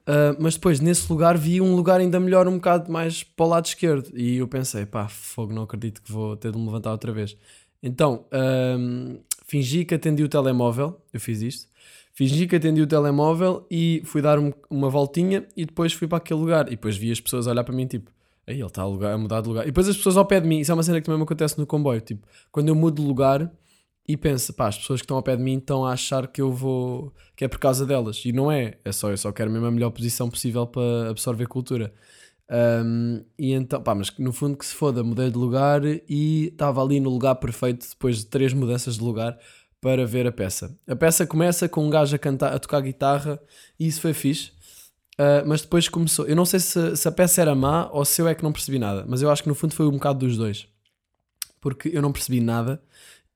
ah, 0.06 0.37
mas 0.38 0.54
depois 0.54 0.80
nesse 0.80 1.11
lugar 1.11 1.37
vi 1.38 1.61
um 1.61 1.74
lugar 1.76 2.00
ainda 2.00 2.20
melhor, 2.20 2.46
um 2.48 2.54
bocado 2.56 2.90
mais 2.92 3.22
para 3.22 3.46
o 3.46 3.48
lado 3.48 3.66
esquerdo. 3.66 4.11
E 4.14 4.37
eu 4.38 4.48
pensei, 4.48 4.87
pá, 4.87 5.08
fogo, 5.08 5.52
não 5.52 5.62
acredito 5.62 6.02
que 6.02 6.11
vou 6.12 6.37
ter 6.37 6.52
de 6.52 6.58
me 6.58 6.64
levantar 6.66 6.92
outra 6.92 7.12
vez. 7.12 7.37
Então, 7.82 8.26
ahm, 8.32 9.18
fingi 9.46 9.84
que 9.84 9.94
atendi 9.94 10.22
o 10.22 10.28
telemóvel, 10.28 11.00
eu 11.12 11.20
fiz 11.20 11.40
isto. 11.42 11.68
Fingi 12.18 12.48
que 12.48 12.57
atendi 12.57 12.83
o 12.83 12.87
telemóvel 12.88 13.64
e 13.70 14.02
fui 14.04 14.20
dar 14.20 14.40
um- 14.40 14.52
uma 14.68 14.90
voltinha 14.90 15.46
e 15.57 15.64
depois 15.64 15.92
fui 15.92 16.09
para 16.09 16.18
aquele 16.18 16.40
lugar. 16.40 16.66
E 16.66 16.70
depois 16.70 16.96
vi 16.96 17.12
as 17.12 17.20
pessoas 17.20 17.46
olhar 17.46 17.62
para 17.62 17.72
mim, 17.72 17.87
tipo, 17.87 18.11
aí 18.44 18.57
ele 18.57 18.66
está 18.66 18.83
a, 18.83 18.87
lugar- 18.87 19.12
a 19.12 19.16
mudar 19.18 19.40
de 19.40 19.46
lugar. 19.46 19.62
E 19.62 19.66
depois 19.66 19.88
as 19.88 19.96
pessoas 19.96 20.16
ao 20.16 20.24
pé 20.24 20.40
de 20.40 20.48
mim, 20.48 20.59
isso 20.59 20.72
é 20.72 20.74
uma 20.74 20.83
cena 20.83 20.98
que 21.00 21.07
também 21.07 21.16
me 21.18 21.22
acontece 21.22 21.57
no 21.57 21.64
comboio. 21.64 22.00
Tipo, 22.00 22.26
quando 22.50 22.66
eu 22.70 22.74
mudo 22.74 23.00
de 23.00 23.07
lugar 23.07 23.48
e 24.09 24.16
penso, 24.16 24.52
pá, 24.52 24.66
as 24.66 24.76
pessoas 24.76 25.00
que 25.00 25.04
estão 25.04 25.16
ao 25.16 25.22
pé 25.22 25.37
de 25.37 25.42
mim 25.44 25.59
estão 25.59 25.85
a 25.87 25.92
achar 25.92 26.26
que 26.26 26.40
eu 26.42 26.52
vou. 26.52 27.14
que 27.37 27.44
é 27.44 27.48
por 27.48 27.61
causa 27.61 27.87
delas. 27.87 28.20
E 28.24 28.33
não 28.33 28.50
é, 28.50 28.78
é 28.85 28.90
só, 28.90 29.11
eu 29.12 29.16
só 29.16 29.31
quero 29.31 29.48
mesmo 29.48 29.66
a 29.66 29.70
melhor 29.70 29.90
posição 29.90 30.28
possível 30.28 30.66
para 30.66 31.11
absorver 31.11 31.46
cultura. 31.46 31.94
Um, 32.50 33.22
e 33.38 33.52
então, 33.52 33.81
pá, 33.81 33.94
mas 33.94 34.11
no 34.18 34.33
fundo 34.33 34.57
que 34.57 34.66
se 34.66 34.74
foda, 34.74 35.04
mudei 35.04 35.31
de 35.31 35.37
lugar 35.38 35.83
e 35.87 36.46
estava 36.46 36.83
ali 36.83 36.98
no 36.98 37.11
lugar 37.11 37.35
perfeito 37.37 37.87
depois 37.88 38.18
de 38.18 38.26
três 38.26 38.52
mudanças 38.52 38.94
de 38.96 39.04
lugar 39.04 39.38
para 39.80 40.06
ver 40.06 40.26
a 40.26 40.32
peça. 40.32 40.76
A 40.86 40.96
peça 40.96 41.26
começa 41.26 41.68
com 41.68 41.86
um 41.86 41.90
gajo 41.90 42.14
a, 42.14 42.18
cantar, 42.18 42.52
a 42.52 42.58
tocar 42.58 42.80
guitarra 42.80 43.40
e 43.78 43.86
isso 43.86 44.00
foi 44.00 44.12
fixe. 44.12 44.50
Uh, 45.14 45.42
mas 45.46 45.62
depois 45.62 45.88
começou. 45.88 46.26
Eu 46.26 46.36
não 46.36 46.44
sei 46.44 46.60
se, 46.60 46.96
se 46.96 47.08
a 47.08 47.12
peça 47.12 47.40
era 47.40 47.54
má 47.54 47.88
ou 47.90 48.04
se 48.04 48.22
eu 48.22 48.28
é 48.28 48.34
que 48.34 48.42
não 48.42 48.52
percebi 48.52 48.78
nada, 48.78 49.04
mas 49.08 49.20
eu 49.20 49.30
acho 49.30 49.42
que 49.42 49.48
no 49.48 49.54
fundo 49.54 49.74
foi 49.74 49.86
um 49.86 49.92
bocado 49.92 50.20
dos 50.20 50.36
dois. 50.36 50.68
Porque 51.60 51.90
eu 51.92 52.00
não 52.00 52.12
percebi 52.12 52.40
nada 52.40 52.80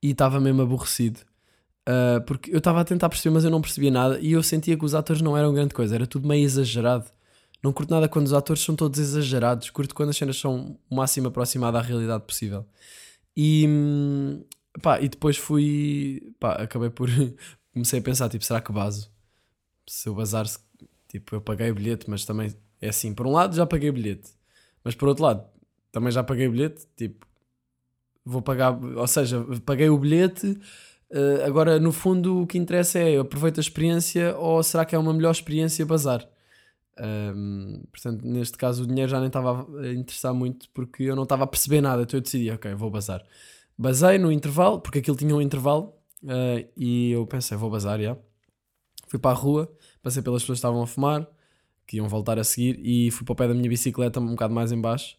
e 0.00 0.10
estava 0.10 0.40
mesmo 0.40 0.62
aborrecido. 0.62 1.20
Uh, 1.88 2.20
porque 2.24 2.52
eu 2.52 2.58
estava 2.58 2.80
a 2.80 2.84
tentar 2.84 3.08
perceber, 3.08 3.34
mas 3.34 3.44
eu 3.44 3.50
não 3.50 3.60
percebia 3.60 3.90
nada 3.90 4.18
e 4.20 4.32
eu 4.32 4.42
sentia 4.42 4.76
que 4.76 4.84
os 4.84 4.94
atores 4.94 5.20
não 5.20 5.36
eram 5.36 5.52
grande 5.52 5.74
coisa, 5.74 5.96
era 5.96 6.06
tudo 6.06 6.28
meio 6.28 6.44
exagerado. 6.44 7.06
Não 7.62 7.72
curto 7.72 7.90
nada 7.90 8.08
quando 8.08 8.26
os 8.26 8.32
atores 8.32 8.62
são 8.62 8.74
todos 8.74 8.98
exagerados, 8.98 9.70
curto 9.70 9.94
quando 9.94 10.10
as 10.10 10.16
cenas 10.16 10.36
são 10.36 10.76
o 10.90 10.94
máximo 10.94 11.28
aproximado 11.28 11.76
à 11.76 11.80
realidade 11.80 12.24
possível. 12.24 12.64
E, 13.36 13.66
hum, 13.68 14.44
pá, 14.80 15.00
e 15.00 15.08
depois 15.08 15.36
fui, 15.36 16.34
pá, 16.38 16.54
acabei 16.54 16.90
por. 16.90 17.08
comecei 17.72 18.00
a 18.00 18.02
pensar, 18.02 18.28
tipo, 18.28 18.44
será 18.44 18.60
que 18.60 18.72
baso? 18.72 19.10
Se 19.88 20.08
eu 20.08 20.14
bazar, 20.14 20.46
se- 20.48 20.60
tipo, 21.08 21.34
eu 21.36 21.40
paguei 21.42 21.70
o 21.70 21.74
bilhete, 21.74 22.10
mas 22.10 22.24
também 22.24 22.54
é 22.80 22.88
assim, 22.90 23.14
por 23.14 23.26
um 23.26 23.32
lado 23.32 23.56
já 23.56 23.66
paguei 23.66 23.90
o 23.90 23.92
bilhete, 23.94 24.32
mas 24.84 24.94
por 24.94 25.08
outro 25.08 25.24
lado 25.24 25.44
também 25.92 26.12
já 26.12 26.24
paguei 26.24 26.48
o 26.48 26.52
bilhete, 26.52 26.86
tipo, 26.96 27.26
vou 28.24 28.42
pagar, 28.42 28.72
ou 28.82 29.06
seja, 29.06 29.44
paguei 29.64 29.88
o 29.88 29.98
bilhete. 29.98 30.58
eh, 31.10 31.44
agora, 31.46 31.78
no 31.80 31.92
fundo, 31.92 32.42
o 32.42 32.46
que 32.46 32.58
interessa 32.58 32.98
é 32.98 33.12
eu 33.16 33.22
aproveito 33.22 33.58
a 33.58 33.60
experiência 33.60 34.36
ou 34.38 34.62
será 34.62 34.84
que 34.84 34.94
é 34.94 34.98
uma 34.98 35.12
melhor 35.12 35.32
experiência 35.32 35.84
bazar? 35.86 36.26
Um, 37.00 37.82
portanto, 37.92 38.22
neste 38.26 38.58
caso, 38.58 38.84
o 38.84 38.86
dinheiro 38.86 39.10
já 39.10 39.18
nem 39.20 39.28
estava 39.28 39.66
a 39.80 39.92
interessar 39.94 40.34
muito 40.34 40.68
porque 40.74 41.04
eu 41.04 41.16
não 41.16 41.24
estava 41.24 41.44
a 41.44 41.46
perceber 41.46 41.80
nada. 41.82 42.02
Então 42.02 42.18
eu 42.18 42.22
decidi, 42.22 42.50
ok, 42.50 42.74
vou 42.74 42.90
bazar. 42.90 43.24
Basei 43.76 44.18
no 44.18 44.30
intervalo, 44.30 44.80
porque 44.80 44.98
aquilo 44.98 45.16
tinha 45.16 45.34
um 45.34 45.40
intervalo, 45.40 45.94
uh, 46.24 46.68
e 46.76 47.12
eu 47.12 47.26
pensei, 47.26 47.56
vou 47.56 47.70
bazar, 47.70 48.00
já. 48.00 48.16
Fui 49.08 49.18
para 49.18 49.30
a 49.32 49.34
rua, 49.34 49.70
passei 50.02 50.22
pelas 50.22 50.42
pessoas 50.42 50.56
que 50.56 50.60
estavam 50.60 50.82
a 50.82 50.86
fumar, 50.86 51.26
que 51.86 51.96
iam 51.96 52.08
voltar 52.08 52.38
a 52.38 52.44
seguir, 52.44 52.78
e 52.82 53.10
fui 53.10 53.24
para 53.24 53.32
o 53.32 53.36
pé 53.36 53.48
da 53.48 53.54
minha 53.54 53.68
bicicleta, 53.68 54.20
um 54.20 54.30
bocado 54.30 54.54
mais 54.54 54.72
em 54.72 54.80
baixo, 54.80 55.16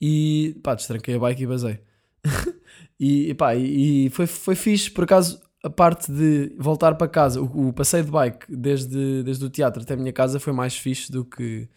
e 0.00 0.58
pá, 0.62 0.74
destranquei 0.74 1.14
a 1.14 1.18
bike 1.18 1.42
e 1.42 1.46
basei. 1.46 1.80
e, 2.98 3.34
pá, 3.34 3.54
e 3.54 4.10
foi, 4.10 4.26
foi 4.26 4.54
fixe, 4.54 4.90
por 4.90 5.04
acaso, 5.04 5.40
a 5.62 5.70
parte 5.70 6.10
de 6.10 6.54
voltar 6.58 6.94
para 6.96 7.08
casa, 7.08 7.40
o, 7.40 7.68
o 7.68 7.72
passeio 7.72 8.04
de 8.04 8.10
bike 8.10 8.46
desde, 8.48 9.22
desde 9.22 9.44
o 9.44 9.50
teatro 9.50 9.82
até 9.82 9.94
a 9.94 9.96
minha 9.96 10.12
casa 10.12 10.40
foi 10.40 10.52
mais 10.52 10.76
fixe 10.76 11.10
do 11.10 11.24
que, 11.24 11.68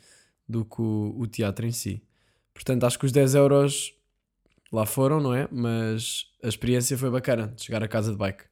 do 0.50 0.66
que 0.66 0.82
o, 0.82 1.16
o 1.18 1.28
teatro 1.28 1.66
em 1.66 1.72
si. 1.72 2.02
Portanto, 2.54 2.86
acho 2.86 2.98
que 2.98 3.06
os 3.06 3.12
10 3.12 3.36
euros 3.36 3.95
lá 4.76 4.86
foram, 4.86 5.20
não 5.20 5.34
é? 5.34 5.48
Mas 5.52 6.26
a 6.44 6.48
experiência 6.48 6.98
foi 6.98 7.10
bacana 7.10 7.48
de 7.56 7.64
chegar 7.64 7.82
a 7.82 7.88
casa 7.88 8.12
de 8.12 8.18
bike. 8.18 8.44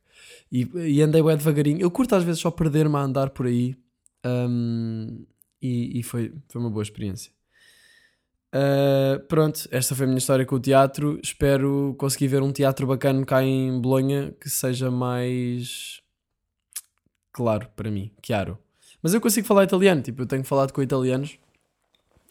E, 0.51 0.69
e 0.75 1.01
andei 1.01 1.21
bem 1.21 1.36
devagarinho. 1.36 1.81
Eu 1.81 1.91
curto 1.91 2.15
às 2.15 2.23
vezes 2.23 2.41
só 2.41 2.49
perder-me 2.49 2.95
a 2.95 3.01
andar 3.01 3.29
por 3.31 3.45
aí. 3.45 3.75
Um, 4.25 5.25
e, 5.62 5.99
e 5.99 6.03
foi, 6.03 6.33
foi 6.47 6.62
uma 6.62 6.69
boa 6.69 6.83
experiência. 6.83 7.31
Uh, 8.53 9.19
pronto, 9.27 9.67
esta 9.71 9.95
foi 9.95 10.05
a 10.05 10.07
minha 10.07 10.19
história 10.19 10.45
com 10.45 10.55
o 10.55 10.59
teatro. 10.59 11.19
Espero 11.23 11.95
conseguir 11.97 12.27
ver 12.27 12.41
um 12.43 12.51
teatro 12.51 12.86
bacana 12.86 13.25
cá 13.25 13.43
em 13.43 13.79
Bolonha 13.81 14.33
que 14.39 14.49
seja 14.49 14.91
mais 14.91 16.01
claro 17.31 17.67
para 17.75 17.89
mim, 17.89 18.12
chiaro. 18.23 18.57
Mas 19.01 19.13
eu 19.13 19.19
consigo 19.19 19.47
falar 19.47 19.63
italiano, 19.63 20.01
tipo, 20.01 20.21
eu 20.21 20.25
tenho 20.25 20.43
falado 20.43 20.71
com 20.71 20.81
italianos, 20.81 21.38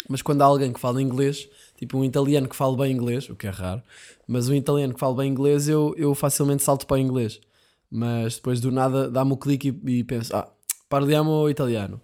mas 0.08 0.22
quando 0.22 0.42
há 0.42 0.46
alguém 0.46 0.72
que 0.72 0.80
fala 0.80 1.02
inglês, 1.02 1.48
tipo 1.82 1.98
um 1.98 2.04
italiano 2.04 2.48
que 2.48 2.54
fala 2.54 2.76
bem 2.76 2.92
inglês, 2.92 3.28
o 3.28 3.34
que 3.34 3.48
é 3.48 3.50
raro, 3.50 3.82
mas 4.24 4.48
um 4.48 4.54
italiano 4.54 4.94
que 4.94 5.00
fala 5.00 5.16
bem 5.16 5.28
inglês, 5.28 5.68
eu, 5.68 5.92
eu 5.98 6.14
facilmente 6.14 6.62
salto 6.62 6.86
para 6.86 7.00
inglês. 7.00 7.40
Mas 7.90 8.36
depois 8.36 8.60
do 8.60 8.70
nada 8.70 9.10
dá-me 9.10 9.32
o 9.32 9.36
clique 9.36 9.76
e, 9.84 10.04
penso, 10.04 10.34
ah, 10.36 10.48
parliamo 10.88 11.50
italiano. 11.50 12.00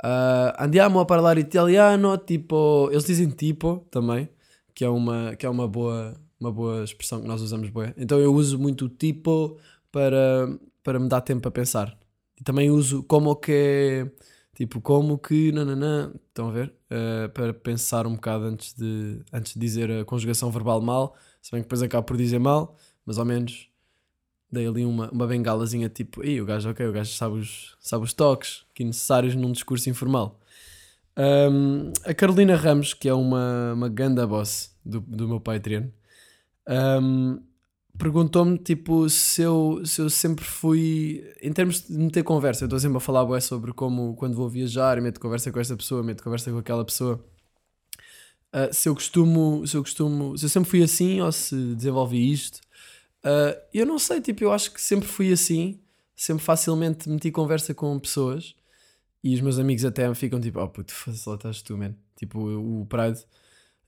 Uh, 0.00 0.54
andiamo 0.60 1.00
a 1.00 1.04
parlare 1.04 1.40
italiano, 1.40 2.16
tipo, 2.18 2.88
eles 2.92 3.04
dizem 3.04 3.28
tipo 3.30 3.84
também, 3.90 4.28
que 4.72 4.84
é 4.84 4.88
uma, 4.88 5.34
que 5.34 5.44
é 5.44 5.50
uma 5.50 5.66
boa 5.66 6.14
uma 6.38 6.52
boa 6.52 6.84
expressão 6.84 7.20
que 7.20 7.26
nós 7.26 7.42
usamos 7.42 7.68
bem. 7.70 7.92
Então 7.96 8.20
eu 8.20 8.32
uso 8.32 8.58
muito 8.58 8.88
tipo 8.88 9.58
para, 9.90 10.48
para 10.84 11.00
me 11.00 11.08
dar 11.08 11.20
tempo 11.20 11.40
para 11.42 11.50
pensar. 11.50 11.98
E 12.40 12.44
também 12.44 12.70
uso 12.70 13.02
como 13.04 13.34
que 13.34 14.06
tipo 14.56 14.80
como 14.80 15.18
que 15.18 15.52
nananã, 15.52 16.10
estão 16.28 16.48
a 16.48 16.50
ver? 16.50 16.72
Uh, 16.90 17.28
para 17.28 17.52
pensar 17.52 18.06
um 18.06 18.14
bocado 18.14 18.44
antes 18.44 18.72
de, 18.72 19.20
antes 19.30 19.52
de 19.52 19.60
dizer 19.60 19.90
a 19.90 20.04
conjugação 20.04 20.50
verbal 20.50 20.80
mal, 20.80 21.14
se 21.42 21.50
bem 21.52 21.60
que 21.60 21.66
depois 21.66 21.82
acabo 21.82 22.06
por 22.06 22.16
dizer 22.16 22.40
mal, 22.40 22.74
mas 23.04 23.18
ao 23.18 23.24
menos 23.24 23.68
dei 24.50 24.66
ali 24.66 24.86
uma, 24.86 25.10
uma 25.10 25.26
bengalazinha 25.26 25.90
tipo, 25.90 26.24
e 26.24 26.40
o 26.40 26.46
gajo, 26.46 26.70
ok, 26.70 26.86
o 26.86 26.92
gajo 26.92 27.12
sabe 27.12 27.34
os, 27.36 27.76
sabe 27.78 28.04
os 28.04 28.14
toques 28.14 28.64
que 28.74 28.82
necessários 28.82 29.34
num 29.34 29.52
discurso 29.52 29.90
informal. 29.90 30.40
Um, 31.18 31.92
a 32.04 32.14
Carolina 32.14 32.56
Ramos, 32.56 32.94
que 32.94 33.08
é 33.08 33.14
uma, 33.14 33.74
uma 33.74 33.88
ganda 33.90 34.26
boss 34.26 34.74
do, 34.82 35.00
do 35.00 35.28
meu 35.28 35.38
Patreon, 35.40 35.88
um, 36.66 37.42
perguntou-me 37.98 38.58
tipo 38.58 39.08
se 39.08 39.42
eu, 39.42 39.82
se 39.84 40.00
eu 40.00 40.10
sempre 40.10 40.44
fui 40.44 41.24
em 41.40 41.52
termos 41.52 41.86
de 41.86 41.96
meter 41.96 42.22
conversa, 42.22 42.64
eu 42.64 42.66
estou 42.66 42.78
sempre 42.78 42.98
a 42.98 43.00
falar 43.00 43.24
bué, 43.24 43.40
sobre 43.40 43.72
como 43.72 44.14
quando 44.16 44.34
vou 44.34 44.48
viajar 44.48 45.00
meto 45.00 45.20
conversa 45.20 45.50
com 45.52 45.60
esta 45.60 45.76
pessoa, 45.76 46.02
meto 46.02 46.22
conversa 46.22 46.50
com 46.50 46.58
aquela 46.58 46.84
pessoa. 46.84 47.24
Uh, 48.54 48.72
se 48.72 48.88
eu 48.88 48.94
costumo 48.94 49.66
se 49.66 49.76
eu 49.76 49.82
costumo, 49.82 50.38
se 50.38 50.46
eu 50.46 50.48
sempre 50.48 50.70
fui 50.70 50.82
assim 50.82 51.20
ou 51.20 51.30
se 51.32 51.74
desenvolvi 51.74 52.32
isto? 52.32 52.60
Uh, 53.24 53.58
eu 53.74 53.84
não 53.84 53.98
sei, 53.98 54.20
tipo, 54.20 54.44
eu 54.44 54.52
acho 54.52 54.72
que 54.72 54.80
sempre 54.80 55.08
fui 55.08 55.32
assim 55.32 55.80
sempre 56.16 56.42
facilmente 56.42 57.08
meti 57.10 57.30
conversa 57.30 57.74
com 57.74 57.98
pessoas 57.98 58.54
e 59.22 59.34
os 59.34 59.40
meus 59.42 59.58
amigos 59.58 59.84
até 59.84 60.08
me 60.08 60.14
ficam 60.14 60.40
tipo, 60.40 60.58
oh 60.58 60.68
puto, 60.68 60.94
lá 61.26 61.34
estás 61.34 61.60
tu, 61.62 61.76
man. 61.76 61.94
Tipo, 62.16 62.40
o 62.40 62.86
Pride 62.86 63.22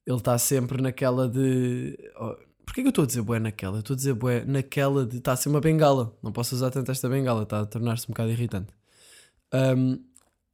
ele 0.07 0.17
está 0.19 0.37
sempre 0.37 0.83
naquela 0.83 1.29
de 1.29 1.99
oh, 2.21 2.37
Porquê 2.69 2.83
que 2.83 2.89
eu 2.89 2.91
estou 2.91 3.05
a 3.05 3.07
dizer 3.07 3.23
bué 3.23 3.39
naquela? 3.39 3.77
Eu 3.77 3.81
estou 3.81 3.95
a 3.95 3.97
dizer 3.97 4.13
bué 4.13 4.45
naquela 4.45 5.07
de. 5.07 5.17
Está 5.17 5.33
a 5.33 5.37
ser 5.37 5.49
uma 5.49 5.59
bengala. 5.59 6.15
Não 6.23 6.31
posso 6.31 6.55
usar 6.55 6.71
tanto 6.71 6.91
esta 6.91 7.09
bengala, 7.09 7.45
está 7.45 7.61
a 7.61 7.67
tornar-se 7.67 8.05
um 8.05 8.09
bocado 8.09 8.31
irritante. 8.31 8.75
Um, 9.55 9.99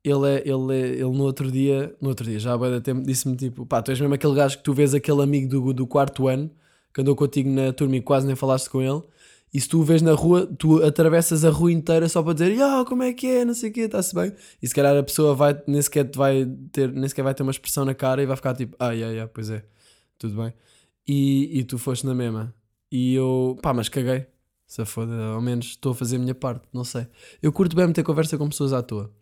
ele, 0.05 0.29
é, 0.29 0.48
ele, 0.48 0.74
é, 0.74 0.88
ele 0.90 1.11
no 1.11 1.24
outro 1.24 1.50
dia, 1.50 1.92
no 2.00 2.11
outro 2.11 2.24
dia, 2.24 2.38
já 2.38 2.55
há 2.55 2.57
bué 2.57 2.79
tempo, 2.79 3.03
disse-me 3.03 3.37
tipo: 3.37 3.66
pá, 3.66 3.83
tu 3.83 3.90
és 3.90 4.00
mesmo 4.00 4.14
aquele 4.14 4.33
gajo 4.33 4.59
que 4.59 4.62
tu 4.62 4.72
vês 4.72 4.94
aquele 4.94 5.22
amigo 5.24 5.48
do, 5.48 5.72
do 5.72 5.87
quarto 5.88 6.29
ano 6.29 6.48
que 6.94 7.00
andou 7.00 7.16
contigo 7.16 7.50
na 7.50 7.72
turma 7.72 7.96
e 7.96 8.00
quase 8.00 8.29
nem 8.29 8.37
falaste 8.37 8.70
com 8.70 8.81
ele. 8.81 9.03
E 9.53 9.61
se 9.61 9.68
tu 9.68 9.81
o 9.81 9.83
vês 9.83 10.00
na 10.00 10.12
rua, 10.12 10.46
tu 10.46 10.85
atravessas 10.85 11.44
a 11.44 11.50
rua 11.50 11.72
inteira 11.72 12.09
só 12.09 12.22
para 12.22 12.35
dizer, 12.35 12.62
ah, 12.62 12.85
como 12.87 13.03
é 13.03 13.12
que 13.12 13.27
é, 13.27 13.44
não 13.44 13.55
sei 13.55 13.70
o 13.70 13.72
quê, 13.72 13.81
está-se 13.83 14.14
bem. 14.14 14.33
E 14.62 14.68
se 14.68 14.74
calhar 14.74 14.96
a 14.96 15.03
pessoa 15.03 15.35
vai, 15.35 15.61
nem 15.66 15.83
sequer 15.83 16.09
vai 16.14 16.46
ter, 16.70 16.92
nem 16.92 17.09
sequer 17.09 17.22
vai 17.24 17.35
ter 17.35 17.42
uma 17.42 17.50
expressão 17.50 17.85
na 17.85 17.94
cara 17.94 18.22
e 18.22 18.27
vai 18.27 18.37
ficar 18.37 18.55
tipo, 18.55 18.77
ah, 18.79 18.92
yeah, 18.92 19.12
yeah, 19.12 19.31
pois 19.33 19.50
é, 19.50 19.64
tudo 20.16 20.40
bem 20.40 20.55
e, 21.06 21.60
e 21.60 21.64
tu 21.64 21.78
foste 21.78 22.06
na 22.06 22.14
mesma. 22.14 22.54
E 22.90 23.14
eu, 23.14 23.58
pá, 23.62 23.72
mas 23.74 23.88
caguei. 23.88 24.26
Se 24.66 24.84
foda, 24.84 25.12
ao 25.26 25.40
menos 25.40 25.66
estou 25.66 25.92
a 25.92 25.94
fazer 25.94 26.16
a 26.16 26.18
minha 26.18 26.34
parte, 26.34 26.66
não 26.72 26.84
sei. 26.84 27.06
Eu 27.42 27.52
curto 27.52 27.76
bem 27.76 27.86
meter 27.86 28.02
conversa 28.02 28.38
com 28.38 28.48
pessoas 28.48 28.72
à 28.72 28.82
toa, 28.82 29.12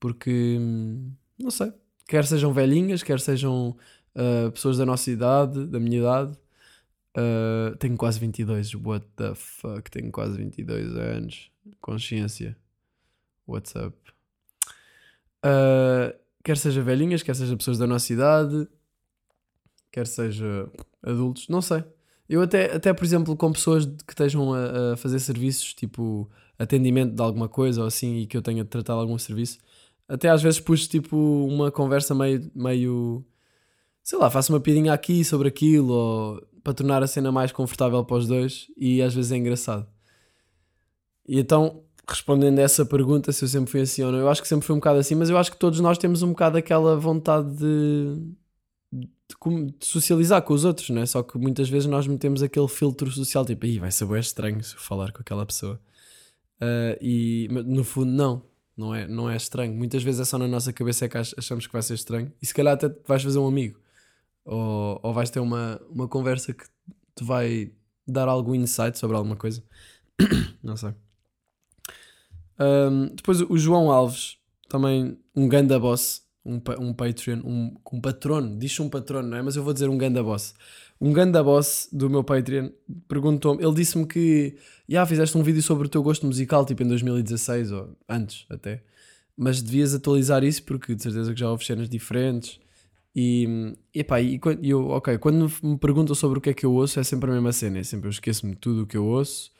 porque, 0.00 0.56
hum, 0.60 1.12
não 1.38 1.50
sei, 1.50 1.72
quer 2.06 2.24
sejam 2.26 2.52
velhinhas, 2.52 3.02
quer 3.02 3.20
sejam 3.20 3.76
uh, 4.14 4.50
pessoas 4.50 4.78
da 4.78 4.84
nossa 4.84 5.10
idade, 5.10 5.66
da 5.66 5.78
minha 5.78 5.98
idade. 5.98 6.32
Uh, 7.16 7.76
tenho 7.78 7.96
quase 7.96 8.18
22, 8.20 8.74
what 8.74 9.06
the 9.16 9.34
fuck, 9.34 9.90
tenho 9.90 10.10
quase 10.10 10.36
22 10.36 10.96
anos. 10.96 11.50
Consciência, 11.80 12.56
what's 13.46 13.74
up? 13.76 13.96
Uh, 15.44 16.16
quer 16.44 16.56
seja 16.56 16.82
velhinhas, 16.82 17.22
quer 17.22 17.34
seja 17.34 17.56
pessoas 17.56 17.78
da 17.78 17.86
nossa 17.86 18.12
idade, 18.12 18.68
quer 19.90 20.06
seja 20.06 20.68
adultos, 21.02 21.48
não 21.48 21.62
sei. 21.62 21.84
Eu 22.28 22.42
até, 22.42 22.74
até 22.76 22.92
por 22.92 23.04
exemplo, 23.04 23.36
com 23.36 23.52
pessoas 23.52 23.86
que 23.86 24.12
estejam 24.12 24.52
a, 24.52 24.92
a, 24.92 24.96
fazer 24.96 25.18
serviços, 25.18 25.72
tipo 25.74 26.28
atendimento 26.58 27.14
de 27.14 27.22
alguma 27.22 27.48
coisa 27.48 27.82
ou 27.82 27.86
assim, 27.86 28.18
e 28.18 28.26
que 28.26 28.36
eu 28.36 28.42
tenha 28.42 28.64
de 28.64 28.70
tratar 28.70 28.94
algum 28.94 29.16
serviço, 29.16 29.58
até 30.08 30.28
às 30.28 30.42
vezes 30.42 30.60
puxo 30.60 30.88
tipo 30.88 31.16
uma 31.16 31.70
conversa 31.70 32.14
meio, 32.14 32.50
meio 32.54 33.24
sei 34.02 34.18
lá, 34.18 34.30
faço 34.30 34.52
uma 34.52 34.60
piadinha 34.60 34.92
aqui 34.92 35.24
sobre 35.24 35.48
aquilo, 35.48 35.92
ou 35.92 36.42
para 36.64 36.74
tornar 36.74 37.02
a 37.02 37.06
cena 37.06 37.30
mais 37.30 37.52
confortável 37.52 38.04
para 38.04 38.16
os 38.16 38.26
dois, 38.26 38.66
e 38.76 39.02
às 39.02 39.14
vezes 39.14 39.32
é 39.32 39.36
engraçado. 39.36 39.86
E 41.26 41.38
então, 41.38 41.82
respondendo 42.08 42.58
a 42.58 42.62
essa 42.62 42.86
pergunta, 42.86 43.32
se 43.32 43.44
eu 43.44 43.48
sempre 43.48 43.70
fui 43.70 43.82
assim 43.82 44.02
ou 44.02 44.10
não, 44.10 44.18
eu 44.18 44.28
acho 44.28 44.40
que 44.40 44.48
sempre 44.48 44.66
fui 44.66 44.74
um 44.74 44.78
bocado 44.78 44.98
assim, 44.98 45.14
mas 45.14 45.28
eu 45.28 45.36
acho 45.36 45.50
que 45.50 45.58
todos 45.58 45.80
nós 45.80 45.98
temos 45.98 46.22
um 46.22 46.30
bocado 46.30 46.56
aquela 46.56 46.96
vontade 46.96 47.54
de 47.56 48.32
de, 48.92 49.06
socializar 49.80 50.42
com 50.42 50.54
os 50.54 50.64
outros, 50.64 50.90
não 50.90 51.02
é? 51.02 51.06
Só 51.06 51.22
que 51.22 51.38
muitas 51.38 51.68
vezes 51.68 51.88
nós 51.88 52.06
metemos 52.06 52.42
aquele 52.42 52.68
filtro 52.68 53.10
social, 53.10 53.44
tipo, 53.44 53.66
aí 53.66 53.78
vai 53.78 53.90
ser 53.90 54.06
bem 54.06 54.20
estranho 54.20 54.62
se 54.62 54.74
eu 54.74 54.80
falar 54.80 55.12
com 55.12 55.20
aquela 55.20 55.44
pessoa. 55.44 55.80
Uh, 56.60 56.98
e 57.00 57.48
no 57.50 57.84
fundo, 57.84 58.10
não, 58.10 58.42
não 58.76 58.94
é, 58.94 59.06
não 59.06 59.30
é 59.30 59.36
estranho. 59.36 59.74
Muitas 59.74 60.02
vezes 60.02 60.20
é 60.20 60.24
só 60.24 60.38
na 60.38 60.48
nossa 60.48 60.72
cabeça 60.72 61.04
é 61.04 61.08
que 61.08 61.18
achamos 61.18 61.66
que 61.66 61.72
vai 61.72 61.82
ser 61.82 61.94
estranho. 61.94 62.32
E 62.40 62.46
se 62.46 62.54
calhar 62.54 62.74
até 62.74 62.88
vais 63.06 63.22
fazer 63.22 63.38
um 63.38 63.46
amigo, 63.46 63.78
ou, 64.44 64.98
ou 65.02 65.12
vais 65.12 65.30
ter 65.30 65.40
uma, 65.40 65.80
uma 65.90 66.08
conversa 66.08 66.52
que 66.54 66.64
te 67.14 67.24
vai 67.24 67.72
dar 68.06 68.28
algum 68.28 68.54
insight 68.54 68.98
sobre 68.98 69.16
alguma 69.16 69.36
coisa. 69.36 69.62
não 70.62 70.76
sei. 70.76 70.94
Um, 72.58 73.14
depois 73.14 73.40
o 73.40 73.56
João 73.56 73.90
Alves, 73.90 74.38
também 74.68 75.18
um 75.34 75.48
ganda 75.48 75.78
boss 75.78 76.22
um, 76.48 76.60
um 76.80 76.92
Patreon, 76.94 77.40
um, 77.44 77.74
um 77.92 78.00
patrono, 78.00 78.58
diz 78.58 78.80
um 78.80 78.88
patrono, 78.88 79.28
não 79.28 79.36
é? 79.36 79.42
Mas 79.42 79.56
eu 79.56 79.62
vou 79.62 79.72
dizer 79.72 79.88
um 79.88 79.98
ganda 79.98 80.22
boss. 80.22 80.54
Um 81.00 81.12
ganda 81.12 81.44
boss 81.44 81.88
do 81.92 82.08
meu 82.08 82.24
Patreon 82.24 82.70
perguntou-me, 83.06 83.62
ele 83.62 83.74
disse-me 83.74 84.06
que 84.06 84.56
já 84.88 85.04
fizeste 85.06 85.36
um 85.36 85.42
vídeo 85.42 85.62
sobre 85.62 85.86
o 85.86 85.90
teu 85.90 86.02
gosto 86.02 86.26
musical, 86.26 86.64
tipo 86.64 86.82
em 86.82 86.88
2016 86.88 87.70
ou 87.72 87.96
antes 88.08 88.46
até, 88.48 88.82
mas 89.36 89.62
devias 89.62 89.94
atualizar 89.94 90.42
isso 90.42 90.62
porque 90.64 90.94
de 90.94 91.02
certeza 91.02 91.32
que 91.32 91.38
já 91.38 91.50
houve 91.50 91.64
cenas 91.64 91.88
diferentes. 91.88 92.58
E, 93.14 93.74
epá, 93.94 94.20
e, 94.20 94.40
e 94.62 94.70
eu, 94.70 94.88
ok, 94.88 95.18
quando 95.18 95.50
me 95.62 95.78
perguntam 95.78 96.14
sobre 96.14 96.38
o 96.38 96.40
que 96.40 96.50
é 96.50 96.54
que 96.54 96.64
eu 96.64 96.72
ouço, 96.72 97.00
é 97.00 97.04
sempre 97.04 97.30
a 97.30 97.34
mesma 97.34 97.52
cena, 97.52 97.78
é 97.78 97.82
sempre 97.82 98.06
eu 98.06 98.10
esqueço-me 98.10 98.54
tudo 98.54 98.82
o 98.82 98.86
que 98.86 98.96
eu 98.96 99.04
ouço 99.04 99.50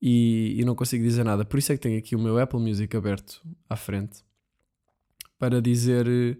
e, 0.00 0.56
e 0.60 0.64
não 0.64 0.74
consigo 0.74 1.04
dizer 1.04 1.24
nada. 1.24 1.44
Por 1.44 1.58
isso 1.58 1.72
é 1.72 1.76
que 1.76 1.82
tenho 1.82 1.98
aqui 1.98 2.14
o 2.16 2.18
meu 2.18 2.38
Apple 2.38 2.60
Music 2.60 2.96
aberto 2.96 3.42
à 3.68 3.76
frente 3.76 4.22
para 5.40 5.62
dizer 5.62 6.06
eh, 6.06 6.36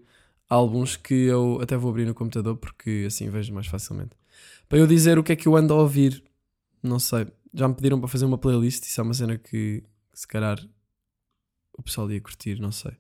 álbuns 0.47 0.95
que 0.95 1.15
eu 1.15 1.59
até 1.63 1.75
vou 1.75 1.91
abrir 1.91 2.05
no 2.05 2.15
computador 2.15 2.55
porque 2.59 3.05
assim 3.07 3.31
vejo 3.31 3.53
mais 3.55 3.67
facilmente. 3.67 4.11
Para 4.69 4.79
eu 4.79 4.87
dizer 4.87 5.19
o 5.19 5.25
que 5.25 5.33
é 5.33 5.37
que 5.37 5.49
eu 5.49 5.57
ando 5.57 5.73
a 5.73 5.79
ouvir, 5.79 6.23
não 6.83 6.99
sei. 6.99 7.27
Já 7.55 7.67
me 7.67 7.75
pediram 7.75 7.99
para 7.99 8.09
fazer 8.09 8.27
uma 8.27 8.37
playlist, 8.37 8.85
isso 8.85 9.01
é 9.01 9.05
uma 9.05 9.15
cena 9.15 9.39
que, 9.39 9.83
se 10.13 10.29
calhar 10.29 10.61
o 11.77 11.83
pessoal 11.83 12.11
ia 12.13 12.21
curtir, 12.21 12.61
não 12.61 12.71
sei. 12.71 12.93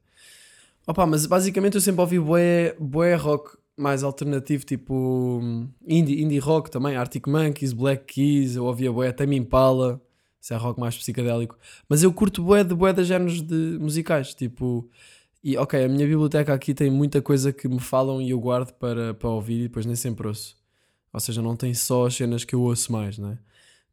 Opa, 0.87 1.07
mas 1.07 1.27
basicamente 1.27 1.75
eu 1.75 1.83
sempre 1.83 2.01
ouvi 2.01 2.19
bué, 2.19 2.75
bué 2.81 3.15
rock 3.15 3.59
mais 3.77 4.03
alternativo, 4.03 4.65
tipo 4.65 5.39
hum, 5.43 5.69
indie, 5.87 6.23
indie 6.23 6.39
rock 6.39 6.71
também, 6.71 6.97
Arctic 6.97 7.27
Monkeys, 7.27 7.75
Black 7.75 8.07
Keys, 8.07 8.57
eu 8.57 8.65
ouvia 8.65 8.91
bué, 8.91 9.09
até 9.09 9.25
Impala, 9.25 10.01
isso 10.41 10.55
é 10.55 10.57
rock 10.57 10.81
mais 10.81 10.97
psicadélico. 10.97 11.59
Mas 11.87 12.03
eu 12.03 12.11
curto 12.11 12.43
bué 12.43 12.65
de 12.65 12.75
bué 12.75 12.95
de 12.95 13.05
géneros 13.05 13.43
de 13.43 13.77
musicais, 13.79 14.35
tipo 14.35 14.91
e 15.42 15.57
ok, 15.57 15.83
a 15.85 15.88
minha 15.88 16.07
biblioteca 16.07 16.53
aqui 16.53 16.74
tem 16.74 16.90
muita 16.90 17.22
coisa 17.22 17.53
que 17.53 17.66
me 17.66 17.81
falam 17.81 18.20
e 18.20 18.31
eu 18.31 18.40
guardo 18.40 18.72
para, 18.74 19.14
para 19.14 19.29
ouvir 19.31 19.61
e 19.61 19.62
depois 19.64 19.87
nem 19.87 19.96
sempre 19.96 20.26
ouço. 20.26 20.57
Ou 21.12 21.20
seja, 21.20 21.42
não 21.42 21.57
tem 21.57 21.72
só 21.74 22.07
as 22.07 22.14
cenas 22.14 22.44
que 22.44 22.55
eu 22.55 22.61
ouço 22.62 22.92
mais, 22.92 23.18
né? 23.18 23.38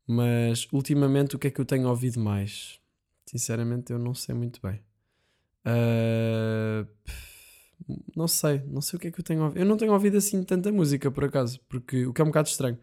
Mas 0.06 0.68
ultimamente 0.72 1.36
o 1.36 1.40
que 1.40 1.48
é 1.48 1.52
que 1.52 1.60
eu 1.60 1.66
tenho 1.66 1.88
ouvido 1.88 2.20
mais? 2.20 2.80
Sinceramente 3.26 3.92
eu 3.92 4.00
não 4.00 4.14
sei 4.14 4.36
muito 4.36 4.60
bem. 4.62 4.80
Uh, 5.66 6.88
não 8.16 8.28
sei, 8.28 8.62
não 8.68 8.82
sei 8.82 8.98
o 8.98 9.00
que 9.00 9.08
é 9.08 9.12
que 9.12 9.20
eu 9.20 9.24
tenho 9.24 9.44
ouvido. 9.44 9.60
Eu 9.60 9.66
não 9.66 9.78
tenho 9.78 9.94
ouvido 9.94 10.18
assim 10.18 10.44
tanta 10.44 10.72
música 10.72 11.10
por 11.12 11.26
acaso, 11.26 11.60
porque 11.70 12.06
o 12.06 12.14
que 12.14 12.22
é 12.22 12.24
um 12.24 12.28
bocado 12.28 12.50
estranho. 12.50 12.78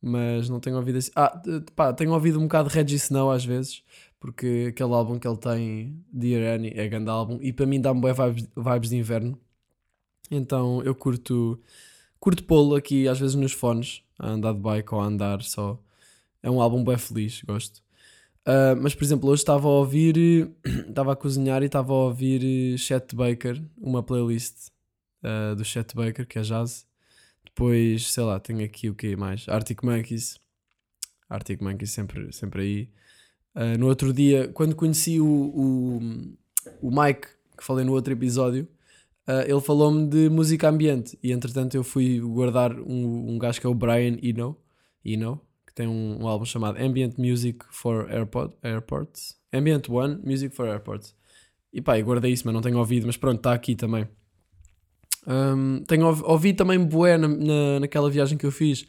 Mas 0.00 0.48
não 0.48 0.60
tenho 0.60 0.76
ouvido 0.76 0.98
assim. 0.98 1.12
Ah, 1.14 1.40
pá, 1.76 1.92
tenho 1.92 2.12
ouvido 2.12 2.38
um 2.38 2.42
bocado 2.42 2.68
Reggie 2.68 2.96
Snow 2.96 3.30
às 3.30 3.44
vezes 3.44 3.82
porque 4.22 4.66
aquele 4.68 4.92
álbum 4.92 5.18
que 5.18 5.26
ele 5.26 5.36
tem, 5.36 6.04
Dear 6.12 6.54
Annie, 6.54 6.72
é 6.76 6.86
grande 6.86 7.10
álbum 7.10 7.40
e 7.42 7.52
para 7.52 7.66
mim 7.66 7.80
dá-me 7.80 8.00
boas 8.00 8.16
vibes, 8.16 8.48
vibes 8.56 8.90
de 8.90 8.96
inverno. 8.96 9.36
Então 10.30 10.80
eu 10.84 10.94
curto, 10.94 11.60
curto 12.20 12.44
pô-lo 12.44 12.76
aqui 12.76 13.08
às 13.08 13.18
vezes 13.18 13.34
nos 13.34 13.50
fones, 13.50 14.04
a 14.16 14.28
andar 14.28 14.52
de 14.52 14.60
bike 14.60 14.94
ou 14.94 15.00
a 15.00 15.06
andar 15.06 15.42
só. 15.42 15.76
É 16.40 16.48
um 16.48 16.62
álbum 16.62 16.84
bem 16.84 16.96
feliz, 16.96 17.42
gosto. 17.42 17.82
Uh, 18.46 18.78
mas 18.80 18.94
por 18.94 19.02
exemplo, 19.02 19.28
hoje 19.28 19.42
estava 19.42 19.66
a 19.66 19.70
ouvir, 19.72 20.52
estava 20.88 21.14
a 21.14 21.16
cozinhar 21.16 21.60
e 21.64 21.66
estava 21.66 21.92
a 21.92 21.96
ouvir 21.96 22.78
Chet 22.78 23.16
Baker, 23.16 23.60
uma 23.76 24.04
playlist 24.04 24.68
uh, 25.24 25.56
do 25.56 25.64
Chet 25.64 25.96
Baker, 25.96 26.28
que 26.28 26.38
é 26.38 26.42
jazz. 26.42 26.86
Depois, 27.44 28.12
sei 28.12 28.22
lá, 28.22 28.38
tenho 28.38 28.64
aqui 28.64 28.88
o 28.88 28.94
que 28.94 29.16
mais? 29.16 29.48
Arctic 29.48 29.82
Monkeys. 29.82 30.38
Arctic 31.28 31.60
Monkeys 31.60 31.90
sempre, 31.90 32.32
sempre 32.32 32.62
aí. 32.62 33.02
Uh, 33.54 33.78
no 33.78 33.86
outro 33.88 34.12
dia, 34.12 34.48
quando 34.48 34.74
conheci 34.74 35.20
o, 35.20 35.26
o, 35.26 36.00
o 36.80 36.90
Mike, 36.90 37.28
que 37.56 37.64
falei 37.64 37.84
no 37.84 37.92
outro 37.92 38.12
episódio, 38.12 38.66
uh, 39.28 39.42
ele 39.46 39.60
falou-me 39.60 40.06
de 40.06 40.28
música 40.28 40.68
ambiente. 40.68 41.18
E 41.22 41.32
entretanto 41.32 41.74
eu 41.74 41.84
fui 41.84 42.20
guardar 42.20 42.78
um, 42.78 43.32
um 43.32 43.38
gajo 43.38 43.60
que 43.60 43.66
é 43.66 43.70
o 43.70 43.74
Brian 43.74 44.16
Eno, 44.22 44.56
Eno 45.04 45.40
que 45.72 45.74
tem 45.74 45.88
um, 45.88 46.22
um 46.22 46.28
álbum 46.28 46.44
chamado 46.44 46.78
Ambient 46.78 47.16
Music 47.16 47.64
for 47.70 48.10
Airport, 48.10 48.54
Airports. 48.62 49.36
Ambient 49.52 49.88
One 49.88 50.20
Music 50.22 50.54
for 50.54 50.68
Airports. 50.68 51.14
E 51.72 51.80
pá, 51.80 51.98
eu 51.98 52.04
guardei 52.04 52.32
isso, 52.32 52.42
mas 52.44 52.54
não 52.54 52.60
tenho 52.60 52.78
ouvido. 52.78 53.06
Mas 53.06 53.16
pronto, 53.16 53.38
está 53.38 53.54
aqui 53.54 53.74
também. 53.74 54.06
Um, 55.26 55.82
tenho 55.84 56.06
ouvi 56.24 56.52
também 56.52 56.78
Bué 56.78 57.16
na, 57.16 57.28
na, 57.28 57.80
naquela 57.80 58.10
viagem 58.10 58.36
que 58.36 58.44
eu 58.44 58.52
fiz. 58.52 58.86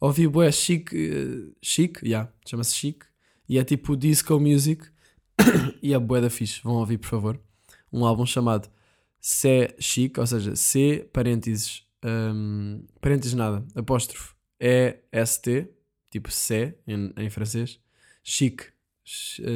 Ouvi 0.00 0.26
Bué 0.26 0.50
Chic, 0.50 0.92
uh, 0.92 1.54
Chic, 1.62 2.02
yeah, 2.02 2.28
chama-se 2.44 2.74
Chic. 2.74 3.04
E 3.48 3.58
é 3.58 3.64
tipo 3.64 3.96
disco 3.96 4.38
music. 4.38 4.86
e 5.82 5.92
é 5.92 5.98
Bué 5.98 6.20
da 6.20 6.30
fixe. 6.30 6.60
Vão 6.62 6.74
ouvir, 6.74 6.98
por 6.98 7.08
favor. 7.08 7.40
Um 7.92 8.04
álbum 8.04 8.26
chamado 8.26 8.68
C 9.20 9.74
Chic, 9.78 10.18
ou 10.18 10.26
seja, 10.26 10.54
C 10.54 11.08
parênteses, 11.10 11.82
um, 12.04 12.84
parênteses 13.00 13.32
nada, 13.32 13.64
apóstrofo, 13.74 14.36
E-S-T, 14.60 15.70
tipo 16.10 16.30
C 16.30 16.76
em, 16.86 17.10
em 17.16 17.30
francês, 17.30 17.80
Chic, 18.22 18.64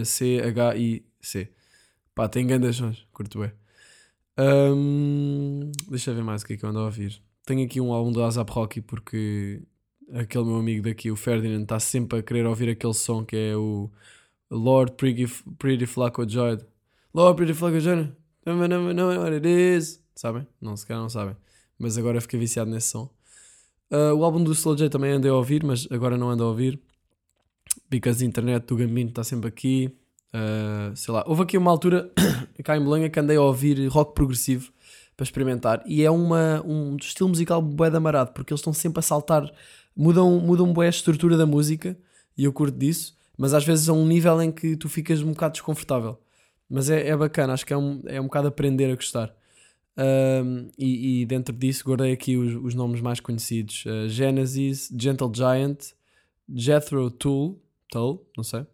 C-H-I-C. 0.05 1.53
Pá, 2.15 2.29
tem 2.29 2.47
grandes 2.47 2.77
sons, 2.77 3.07
curto 3.13 3.41
bem. 3.41 3.53
Um, 4.39 5.71
deixa 5.91 6.13
eu 6.13 6.15
ver 6.15 6.25
mais 6.25 6.43
o 6.43 6.47
que 6.47 6.55
é 6.55 6.57
que 6.57 6.65
eu 6.65 6.71
ando 6.71 6.79
a 6.79 6.85
ouvir. 6.85 7.21
Tenho 7.45 7.65
aqui 7.67 7.79
um 7.79 7.93
álbum 7.93 8.11
do 8.11 8.23
Azap 8.23 8.51
Rocky 8.51 8.81
porque 8.81 9.63
aquele 10.13 10.45
meu 10.45 10.57
amigo 10.57 10.83
daqui, 10.83 11.11
o 11.11 11.17
Ferdinand, 11.17 11.63
está 11.63 11.79
sempre 11.79 12.19
a 12.19 12.23
querer 12.23 12.47
ouvir 12.47 12.69
aquele 12.69 12.95
som 12.95 13.25
que 13.25 13.37
é 13.37 13.57
o 13.57 13.91
Lord 14.51 14.93
Pretty, 14.93 15.27
Pretty 15.59 15.87
Flaco 15.87 16.29
Joy. 16.29 16.59
Lord 17.15 17.37
Pretty 17.37 17.55
Flaco 17.55 17.81
Joy. 17.81 18.13
Não 18.45 18.57
know 18.67 19.09
what 19.21 19.33
it 19.33 19.47
is. 19.47 20.03
Sabem? 20.15 20.47
Não, 20.61 20.77
se 20.77 20.87
calhar 20.87 21.03
não 21.03 21.09
sabem. 21.09 21.37
Mas 21.79 21.97
agora 21.99 22.21
fiquei 22.21 22.41
viciado 22.41 22.71
nesse 22.71 22.89
som. 22.89 23.11
Uh, 23.91 24.15
o 24.15 24.25
álbum 24.25 24.43
do 24.43 24.53
Slow 24.53 24.77
J 24.77 24.91
também 24.91 25.13
andei 25.13 25.31
a 25.31 25.35
ouvir, 25.35 25.65
mas 25.65 25.87
agora 25.91 26.17
não 26.19 26.29
ando 26.29 26.45
a 26.45 26.49
ouvir. 26.49 26.79
Because 27.89 28.23
a 28.23 28.27
internet 28.27 28.67
do 28.67 28.77
Gambino 28.77 29.11
está 29.11 29.25
sempre 29.25 29.49
aqui. 29.49 29.91
Uh, 30.35 30.95
sei 30.95 31.15
lá, 31.15 31.25
houve 31.27 31.43
aqui 31.43 31.57
uma 31.57 31.71
altura 31.71 32.11
cá 32.63 32.77
em 32.77 32.83
Bolonha 32.83 33.09
que 33.09 33.19
andei 33.19 33.37
a 33.37 33.43
ouvir 33.43 33.87
rock 33.89 34.15
progressivo 34.15 34.71
para 35.17 35.25
experimentar 35.25 35.83
e 35.87 36.05
é 36.05 36.11
uma, 36.11 36.63
um 36.65 36.97
estilo 36.97 37.31
musical 37.31 37.63
bué 37.63 37.91
da 37.91 37.99
marado 37.99 38.33
porque 38.33 38.53
eles 38.53 38.61
estão 38.61 38.75
sempre 38.75 39.01
a 39.01 39.03
saltar, 39.03 39.51
mudam, 39.99 40.39
mudam 40.39 40.73
bué 40.73 40.87
a 40.87 40.91
estrutura 40.91 41.37
da 41.37 41.45
música 41.45 41.99
e 42.37 42.45
eu 42.45 42.53
curto 42.53 42.79
disso, 42.79 43.17
mas 43.37 43.53
às 43.53 43.65
vezes 43.65 43.89
a 43.89 43.93
um 43.93 44.07
nível 44.07 44.41
em 44.41 44.53
que 44.53 44.77
tu 44.77 44.89
ficas 44.89 45.21
um 45.21 45.31
bocado 45.31 45.55
desconfortável. 45.55 46.17
Mas 46.71 46.89
é, 46.89 47.09
é 47.09 47.17
bacana, 47.17 47.53
acho 47.53 47.67
que 47.67 47.73
é 47.73 47.77
um, 47.77 48.01
é 48.07 48.21
um 48.21 48.25
bocado 48.25 48.47
aprender 48.47 48.91
a 48.93 48.95
gostar. 48.95 49.35
Um, 49.97 50.71
e, 50.79 51.23
e, 51.23 51.27
dentro 51.27 51.53
disso 51.53 51.83
guardei 51.85 52.13
aqui 52.13 52.37
os, 52.37 52.55
os 52.55 52.75
nomes 52.75 53.01
mais 53.01 53.19
conhecidos: 53.19 53.85
uh, 53.87 54.09
Genesis, 54.09 54.89
Gentle 54.97 55.33
Giant, 55.35 55.93
Jethro 56.55 57.11
Tull, 57.11 57.61
Tull, 57.91 58.25
não 58.37 58.45
sei, 58.45 58.65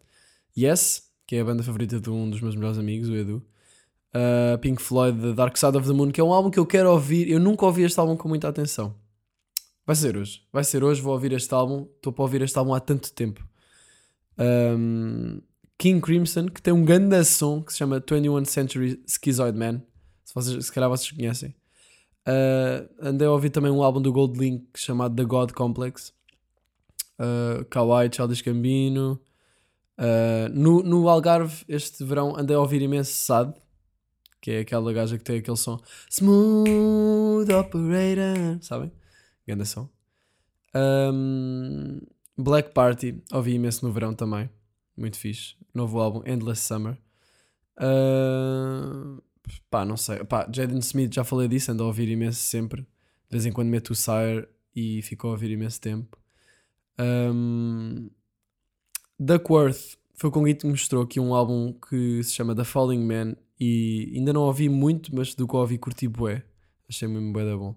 Yes, 0.55 1.09
que 1.25 1.35
é 1.35 1.41
a 1.41 1.45
banda 1.45 1.63
favorita 1.63 1.99
de 1.99 2.09
um 2.11 2.29
dos 2.29 2.41
meus 2.41 2.55
melhores 2.55 2.77
amigos, 2.77 3.09
o 3.09 3.15
Edu. 3.15 3.43
Uh, 4.13 4.57
Pink 4.59 4.81
Floyd, 4.81 5.19
The 5.19 5.33
Dark 5.33 5.57
Side 5.57 5.75
of 5.75 5.87
the 5.87 5.93
Moon, 5.93 6.11
que 6.11 6.21
é 6.21 6.23
um 6.23 6.31
álbum 6.31 6.51
que 6.51 6.59
eu 6.59 6.65
quero 6.65 6.91
ouvir. 6.91 7.27
Eu 7.27 7.39
nunca 7.39 7.65
ouvi 7.65 7.81
este 7.83 7.99
álbum 7.99 8.15
com 8.15 8.29
muita 8.29 8.47
atenção. 8.47 8.95
Vai 9.85 9.95
ser 9.95 10.17
hoje. 10.17 10.41
Vai 10.51 10.63
ser 10.63 10.83
hoje, 10.83 11.01
vou 11.01 11.13
ouvir 11.13 11.31
este 11.33 11.53
álbum. 11.53 11.87
Estou 11.95 12.11
para 12.11 12.23
ouvir 12.23 12.41
este 12.41 12.57
álbum 12.57 12.73
há 12.73 12.79
tanto 12.79 13.13
tempo. 13.13 13.47
Um, 14.37 15.41
King 15.77 16.01
Crimson, 16.01 16.47
que 16.47 16.61
tem 16.61 16.73
um 16.73 16.83
grande 16.83 17.23
som 17.23 17.61
que 17.61 17.71
se 17.71 17.77
chama 17.77 17.99
21 17.99 18.45
Century 18.45 19.03
Schizoid 19.05 19.57
Man. 19.57 19.81
Se, 20.23 20.33
vocês, 20.33 20.65
se 20.65 20.71
calhar 20.71 20.89
vocês 20.89 21.11
conhecem. 21.11 21.55
Uh, 22.27 22.89
andei 22.99 23.27
a 23.27 23.31
ouvir 23.31 23.51
também 23.51 23.71
um 23.71 23.83
álbum 23.83 24.01
do 24.01 24.11
Gold 24.11 24.39
Link 24.39 24.65
chamado 24.75 25.15
The 25.15 25.23
God 25.23 25.51
Complex. 25.51 26.11
Uh, 27.19 27.63
Kawaii, 27.65 28.09
Childish 28.11 28.41
Gambino. 28.41 29.21
Uh, 29.97 30.49
no, 30.51 30.81
no 30.83 31.07
Algarve, 31.07 31.63
este 31.69 32.03
verão, 32.03 32.35
andei 32.35 32.55
a 32.55 32.59
ouvir 32.59 32.81
imenso 32.81 33.13
Sad, 33.13 33.53
que 34.41 34.51
é 34.51 34.59
aquela 34.59 34.91
gaja 34.91 35.17
que 35.17 35.23
tem 35.23 35.37
aquele 35.37 35.55
som 35.55 35.79
Smooth 36.09 37.49
Operator, 37.53 38.61
sabem? 38.61 38.91
Grande 39.47 39.65
som. 39.65 39.89
Um, 40.75 41.99
Black 42.37 42.73
Party, 42.73 43.23
ouvi 43.31 43.53
imenso 43.53 43.85
no 43.85 43.91
verão 43.91 44.13
também, 44.13 44.49
muito 44.97 45.17
fixe. 45.17 45.55
Novo 45.73 45.99
álbum, 45.99 46.21
Endless 46.25 46.61
Summer. 46.61 46.97
Uh, 47.77 49.21
pá, 49.69 49.85
não 49.85 49.97
sei. 49.97 50.23
Pá, 50.23 50.49
Jaden 50.51 50.79
Smith, 50.79 51.13
já 51.13 51.23
falei 51.23 51.47
disso, 51.47 51.71
ando 51.71 51.83
a 51.83 51.87
ouvir 51.87 52.09
imenso 52.09 52.39
sempre. 52.39 52.81
De 52.81 53.31
vez 53.31 53.45
em 53.45 53.51
quando 53.51 53.69
meto 53.69 53.91
o 53.91 53.95
Sire 53.95 54.47
e 54.75 55.01
fico 55.01 55.27
a 55.27 55.31
ouvir 55.31 55.51
imenso 55.51 55.79
tempo. 55.79 56.17
Um, 56.99 58.09
Duckworth 59.19 59.97
foi 60.13 60.31
com 60.31 60.43
que 60.43 60.65
me 60.65 60.71
mostrou 60.71 61.03
aqui 61.03 61.19
um 61.19 61.33
álbum 61.33 61.73
que 61.73 62.23
se 62.23 62.33
chama 62.33 62.55
The 62.55 62.63
Falling 62.63 63.05
Man 63.05 63.35
e 63.59 64.13
ainda 64.15 64.33
não 64.33 64.41
ouvi 64.41 64.69
muito, 64.69 65.13
mas 65.13 65.35
do 65.35 65.47
que 65.47 65.55
ouvi 65.55 65.77
curti 65.77 66.07
bué. 66.07 66.43
Achei 66.89 67.07
mesmo 67.07 67.33
bué 67.33 67.45
da 67.45 67.57
bom. 67.57 67.75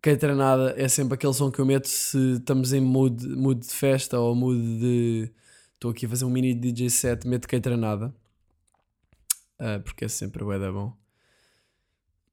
Caetranada 0.00 0.74
é 0.76 0.88
sempre 0.88 1.14
aquele 1.14 1.34
som 1.34 1.50
que 1.50 1.58
eu 1.58 1.66
meto 1.66 1.88
se 1.88 2.34
estamos 2.34 2.72
em 2.72 2.80
mood, 2.80 3.26
mood 3.28 3.60
de 3.60 3.72
festa 3.72 4.18
ou 4.18 4.34
mood 4.34 4.60
de... 4.78 5.30
Estou 5.74 5.90
aqui 5.90 6.06
a 6.06 6.08
fazer 6.08 6.24
um 6.24 6.30
mini 6.30 6.54
DJ 6.54 6.90
set, 6.90 7.26
meto 7.26 7.48
Caetranada. 7.48 8.08
Uh, 9.60 9.76
ah, 9.76 9.80
porque 9.84 10.04
é 10.04 10.08
sempre 10.08 10.44
bué 10.44 10.58
da 10.58 10.70
bom. 10.72 10.92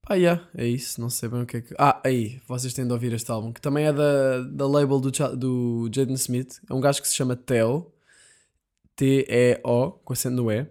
Ah, 0.07 0.15
yeah, 0.15 0.47
é 0.55 0.67
isso, 0.67 1.01
não 1.01 1.09
sei 1.09 1.29
bem 1.29 1.41
o 1.41 1.45
que 1.47 1.57
é 1.57 1.61
que. 1.61 1.73
Ah, 1.79 1.99
aí, 2.05 2.39
vocês 2.47 2.73
têm 2.73 2.85
de 2.85 2.93
ouvir 2.93 3.11
este 3.13 3.31
álbum, 3.31 3.51
que 3.51 3.59
também 3.59 3.85
é 3.85 3.93
da, 3.93 4.41
da 4.41 4.67
label 4.67 4.99
do, 4.99 5.09
do 5.35 5.89
Jaden 5.91 6.13
Smith. 6.13 6.61
É 6.69 6.73
um 6.73 6.79
gajo 6.79 7.01
que 7.01 7.07
se 7.07 7.15
chama 7.15 7.35
Theo. 7.35 7.91
T-E-O, 8.95 9.91
com 9.91 10.13
acento 10.13 10.35
no 10.35 10.51
E. 10.51 10.67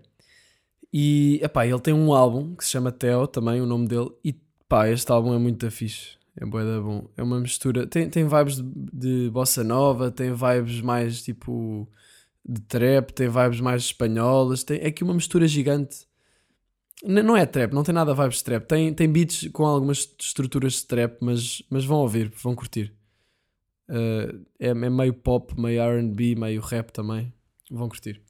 E, 0.93 1.41
epá, 1.43 1.67
ele 1.67 1.81
tem 1.81 1.93
um 1.93 2.13
álbum 2.15 2.55
que 2.55 2.65
se 2.65 2.71
chama 2.71 2.93
Theo, 2.93 3.27
também, 3.27 3.61
o 3.61 3.67
nome 3.67 3.89
dele. 3.89 4.11
E, 4.25 4.33
pá, 4.69 4.89
este 4.89 5.11
álbum 5.11 5.35
é 5.35 5.39
muito 5.39 5.69
fixe. 5.71 6.17
É 6.37 6.45
bué 6.45 6.65
da 6.65 6.81
bom. 6.81 7.09
É 7.17 7.23
uma 7.23 7.41
mistura. 7.41 7.87
Tem, 7.87 8.09
tem 8.09 8.27
vibes 8.27 8.57
de, 8.57 8.65
de 8.93 9.31
bossa 9.31 9.63
nova, 9.63 10.11
tem 10.11 10.33
vibes 10.33 10.81
mais, 10.81 11.23
tipo, 11.23 11.89
de 12.45 12.61
trap, 12.63 13.13
tem 13.13 13.29
vibes 13.29 13.61
mais 13.61 13.83
espanholas. 13.83 14.65
Tem, 14.65 14.81
é 14.81 14.89
aqui 14.89 15.05
uma 15.05 15.15
mistura 15.15 15.47
gigante. 15.47 16.07
N 17.05 17.23
não 17.23 17.37
é 17.37 17.47
trap, 17.47 17.73
não 17.73 17.83
tem 17.83 17.95
nada 17.95 18.15
vibes 18.15 18.39
de 18.39 18.45
trap. 18.45 18.67
Tem, 18.67 18.93
tem 18.93 19.09
beats 19.11 19.49
com 19.53 19.65
algumas 19.65 20.09
estruturas 20.21 20.75
de 20.75 20.87
trap, 20.87 21.19
mas, 21.21 21.63
mas 21.71 21.85
vão 21.85 21.99
ouvir, 21.99 22.33
vão 22.43 22.55
curtir. 22.55 22.93
Uh, 23.89 24.45
é, 24.59 24.69
é 24.69 24.75
meio 24.75 25.13
pop, 25.13 25.61
meio 25.61 25.83
RB, 25.83 26.35
meio 26.37 26.61
rap 26.61 26.91
também 26.91 27.33
vão 27.71 27.89
curtir. 27.89 28.21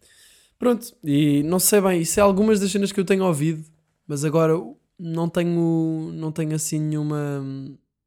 Pronto, 0.59 0.95
e 1.03 1.43
não 1.43 1.59
sei 1.59 1.81
bem, 1.81 2.01
isso 2.01 2.19
é 2.19 2.23
algumas 2.23 2.61
das 2.61 2.71
cenas 2.71 2.93
que 2.93 2.99
eu 2.99 3.05
tenho 3.05 3.25
ouvido, 3.25 3.65
mas 4.07 4.25
agora 4.25 4.55
não 4.99 5.29
tenho, 5.29 6.11
não 6.15 6.33
tenho 6.33 6.55
assim 6.55 6.79
nenhuma, 6.79 7.45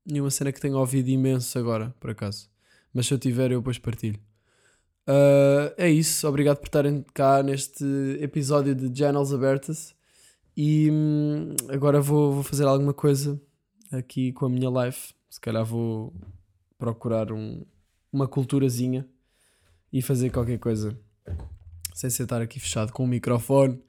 nenhuma 0.08 0.32
cena 0.32 0.52
que 0.52 0.62
tenha 0.62 0.78
ouvido 0.78 1.10
imenso 1.10 1.58
agora, 1.60 1.94
por 2.00 2.10
acaso. 2.10 2.50
Mas 2.94 3.08
se 3.08 3.14
eu 3.14 3.20
tiver, 3.20 3.52
eu 3.52 3.60
depois 3.60 3.78
partilho. 3.78 4.20
Uh, 5.08 5.74
é 5.78 5.90
isso, 5.90 6.28
obrigado 6.28 6.58
por 6.58 6.68
estarem 6.68 7.06
cá 7.14 7.42
neste 7.42 7.86
episódio 8.20 8.74
de 8.74 8.98
Channels 8.98 9.34
Abertas. 9.34 9.96
E 10.56 10.90
hum, 10.92 11.56
agora 11.70 12.02
vou, 12.02 12.34
vou 12.34 12.44
fazer 12.44 12.66
alguma 12.66 12.94
coisa 12.94 13.40
aqui 13.92 14.32
com 14.34 14.46
a 14.46 14.50
minha 14.50 14.70
live. 14.70 14.98
Se 15.30 15.40
calhar 15.40 15.64
vou 15.64 16.14
procurar 16.78 17.32
um, 17.32 17.64
uma 18.12 18.28
culturazinha 18.28 19.08
e 19.92 20.02
fazer 20.02 20.30
qualquer 20.30 20.60
coisa 20.60 20.98
sem 21.94 22.10
ser 22.10 22.24
estar 22.24 22.42
aqui 22.42 22.60
fechado 22.60 22.92
com 22.92 23.04
o 23.04 23.08
microfone 23.08 23.82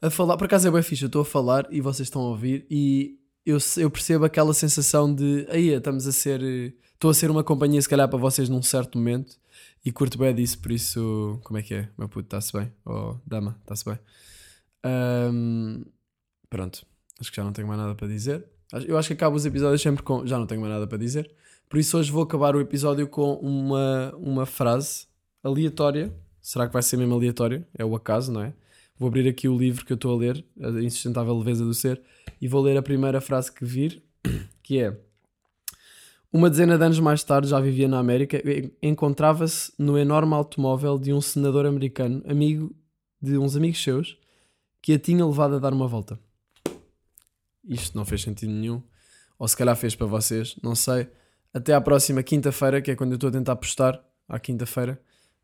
a 0.00 0.10
falar. 0.10 0.36
Por 0.36 0.44
acaso 0.44 0.68
é 0.68 0.70
bem 0.70 0.82
fixe, 0.82 1.04
eu 1.04 1.08
estou 1.08 1.22
a 1.22 1.24
falar 1.24 1.66
e 1.70 1.80
vocês 1.80 2.06
estão 2.06 2.22
a 2.22 2.28
ouvir 2.28 2.66
e 2.70 3.17
eu, 3.50 3.58
eu 3.78 3.90
percebo 3.90 4.24
aquela 4.24 4.52
sensação 4.52 5.12
de 5.12 5.46
aí 5.48 5.68
estamos 5.68 6.06
a 6.06 6.12
ser 6.12 6.42
estou 6.94 7.10
a 7.10 7.14
ser 7.14 7.30
uma 7.30 7.44
companhia, 7.44 7.80
se 7.80 7.88
calhar, 7.88 8.08
para 8.08 8.18
vocês 8.18 8.48
num 8.48 8.62
certo 8.62 8.98
momento 8.98 9.36
e 9.84 9.92
curto 9.92 10.18
bem 10.18 10.34
disso, 10.34 10.58
por 10.58 10.72
isso, 10.72 11.40
como 11.44 11.58
é 11.58 11.62
que 11.62 11.74
é? 11.74 11.88
Meu 11.96 12.08
puto, 12.08 12.26
está-se 12.26 12.52
bem? 12.52 12.72
Oh, 12.84 13.16
dama, 13.26 13.56
está-se 13.62 13.84
bem? 13.84 13.98
Ahm, 14.84 15.84
pronto, 16.50 16.84
acho 17.20 17.30
que 17.30 17.36
já 17.36 17.44
não 17.44 17.52
tenho 17.52 17.68
mais 17.68 17.80
nada 17.80 17.94
para 17.94 18.08
dizer. 18.08 18.44
Eu 18.86 18.98
acho 18.98 19.08
que 19.08 19.14
acabo 19.14 19.34
os 19.36 19.46
episódios 19.46 19.80
sempre 19.80 20.02
com 20.02 20.26
já 20.26 20.38
não 20.38 20.46
tenho 20.46 20.60
mais 20.60 20.72
nada 20.72 20.86
para 20.86 20.98
dizer. 20.98 21.30
Por 21.68 21.78
isso, 21.78 21.96
hoje 21.96 22.10
vou 22.12 22.22
acabar 22.22 22.54
o 22.54 22.60
episódio 22.60 23.06
com 23.08 23.34
uma, 23.34 24.14
uma 24.16 24.44
frase 24.44 25.06
aleatória. 25.42 26.12
Será 26.42 26.66
que 26.66 26.72
vai 26.72 26.82
ser 26.82 26.96
mesmo 26.96 27.14
aleatório? 27.14 27.64
É 27.74 27.84
o 27.84 27.94
acaso, 27.94 28.32
não 28.32 28.42
é? 28.42 28.52
Vou 28.98 29.08
abrir 29.08 29.28
aqui 29.28 29.48
o 29.48 29.56
livro 29.56 29.84
que 29.84 29.92
eu 29.92 29.96
estou 29.96 30.14
a 30.14 30.18
ler, 30.18 30.44
A 30.60 30.68
Insustentável 30.82 31.36
Leveza 31.38 31.64
do 31.64 31.72
Ser, 31.72 32.02
e 32.40 32.48
vou 32.48 32.60
ler 32.60 32.76
a 32.76 32.82
primeira 32.82 33.20
frase 33.20 33.52
que 33.52 33.64
vir, 33.64 34.02
que 34.62 34.78
é 34.80 34.98
uma 36.32 36.50
dezena 36.50 36.76
de 36.76 36.84
anos 36.84 37.00
mais 37.00 37.24
tarde, 37.24 37.48
já 37.48 37.58
vivia 37.58 37.88
na 37.88 37.98
América, 37.98 38.42
encontrava-se 38.82 39.72
no 39.78 39.96
enorme 39.96 40.34
automóvel 40.34 40.98
de 40.98 41.12
um 41.12 41.20
senador 41.20 41.64
americano, 41.64 42.22
amigo 42.28 42.74
de 43.20 43.38
uns 43.38 43.56
amigos 43.56 43.82
seus, 43.82 44.18
que 44.82 44.92
a 44.92 44.98
tinha 44.98 45.24
levado 45.24 45.56
a 45.56 45.58
dar 45.58 45.72
uma 45.72 45.88
volta. 45.88 46.18
Isto 47.64 47.96
não 47.96 48.04
fez 48.04 48.22
sentido 48.22 48.52
nenhum, 48.52 48.82
ou 49.38 49.48
se 49.48 49.56
calhar 49.56 49.76
fez 49.76 49.94
para 49.94 50.06
vocês, 50.06 50.56
não 50.62 50.74
sei. 50.74 51.08
Até 51.54 51.72
à 51.72 51.80
próxima 51.80 52.22
quinta-feira, 52.22 52.82
que 52.82 52.90
é 52.90 52.96
quando 52.96 53.12
eu 53.12 53.16
estou 53.16 53.28
a 53.28 53.32
tentar 53.32 53.56
postar, 53.56 54.02
à 54.28 54.38
quinta-feira, 54.38 55.00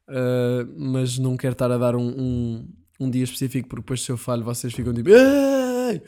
uh, 0.08 0.70
mas 0.76 1.18
não 1.18 1.36
quero 1.36 1.52
estar 1.52 1.70
a 1.70 1.78
dar 1.78 1.96
um, 1.96 2.08
um, 2.08 2.68
um, 2.98 3.10
dia 3.10 3.24
específico, 3.24 3.68
porque 3.68 3.82
depois 3.82 4.02
se 4.02 4.10
eu 4.10 4.16
falho 4.16 4.44
vocês 4.44 4.72
ficam 4.72 4.92
tipo. 4.92 5.10
Ei! 5.10 6.02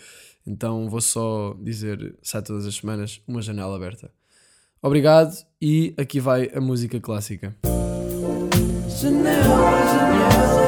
Então 0.46 0.88
vou 0.88 1.00
só 1.00 1.56
dizer, 1.60 2.16
sai 2.22 2.42
todas 2.42 2.66
as 2.66 2.76
semanas, 2.76 3.20
uma 3.26 3.42
janela 3.42 3.74
aberta. 3.74 4.10
Obrigado 4.80 5.34
e 5.60 5.94
aqui 5.98 6.20
vai 6.20 6.50
a 6.54 6.60
música 6.60 7.00
clássica. 7.00 7.56
Janela, 8.88 9.84
janela. 9.86 10.65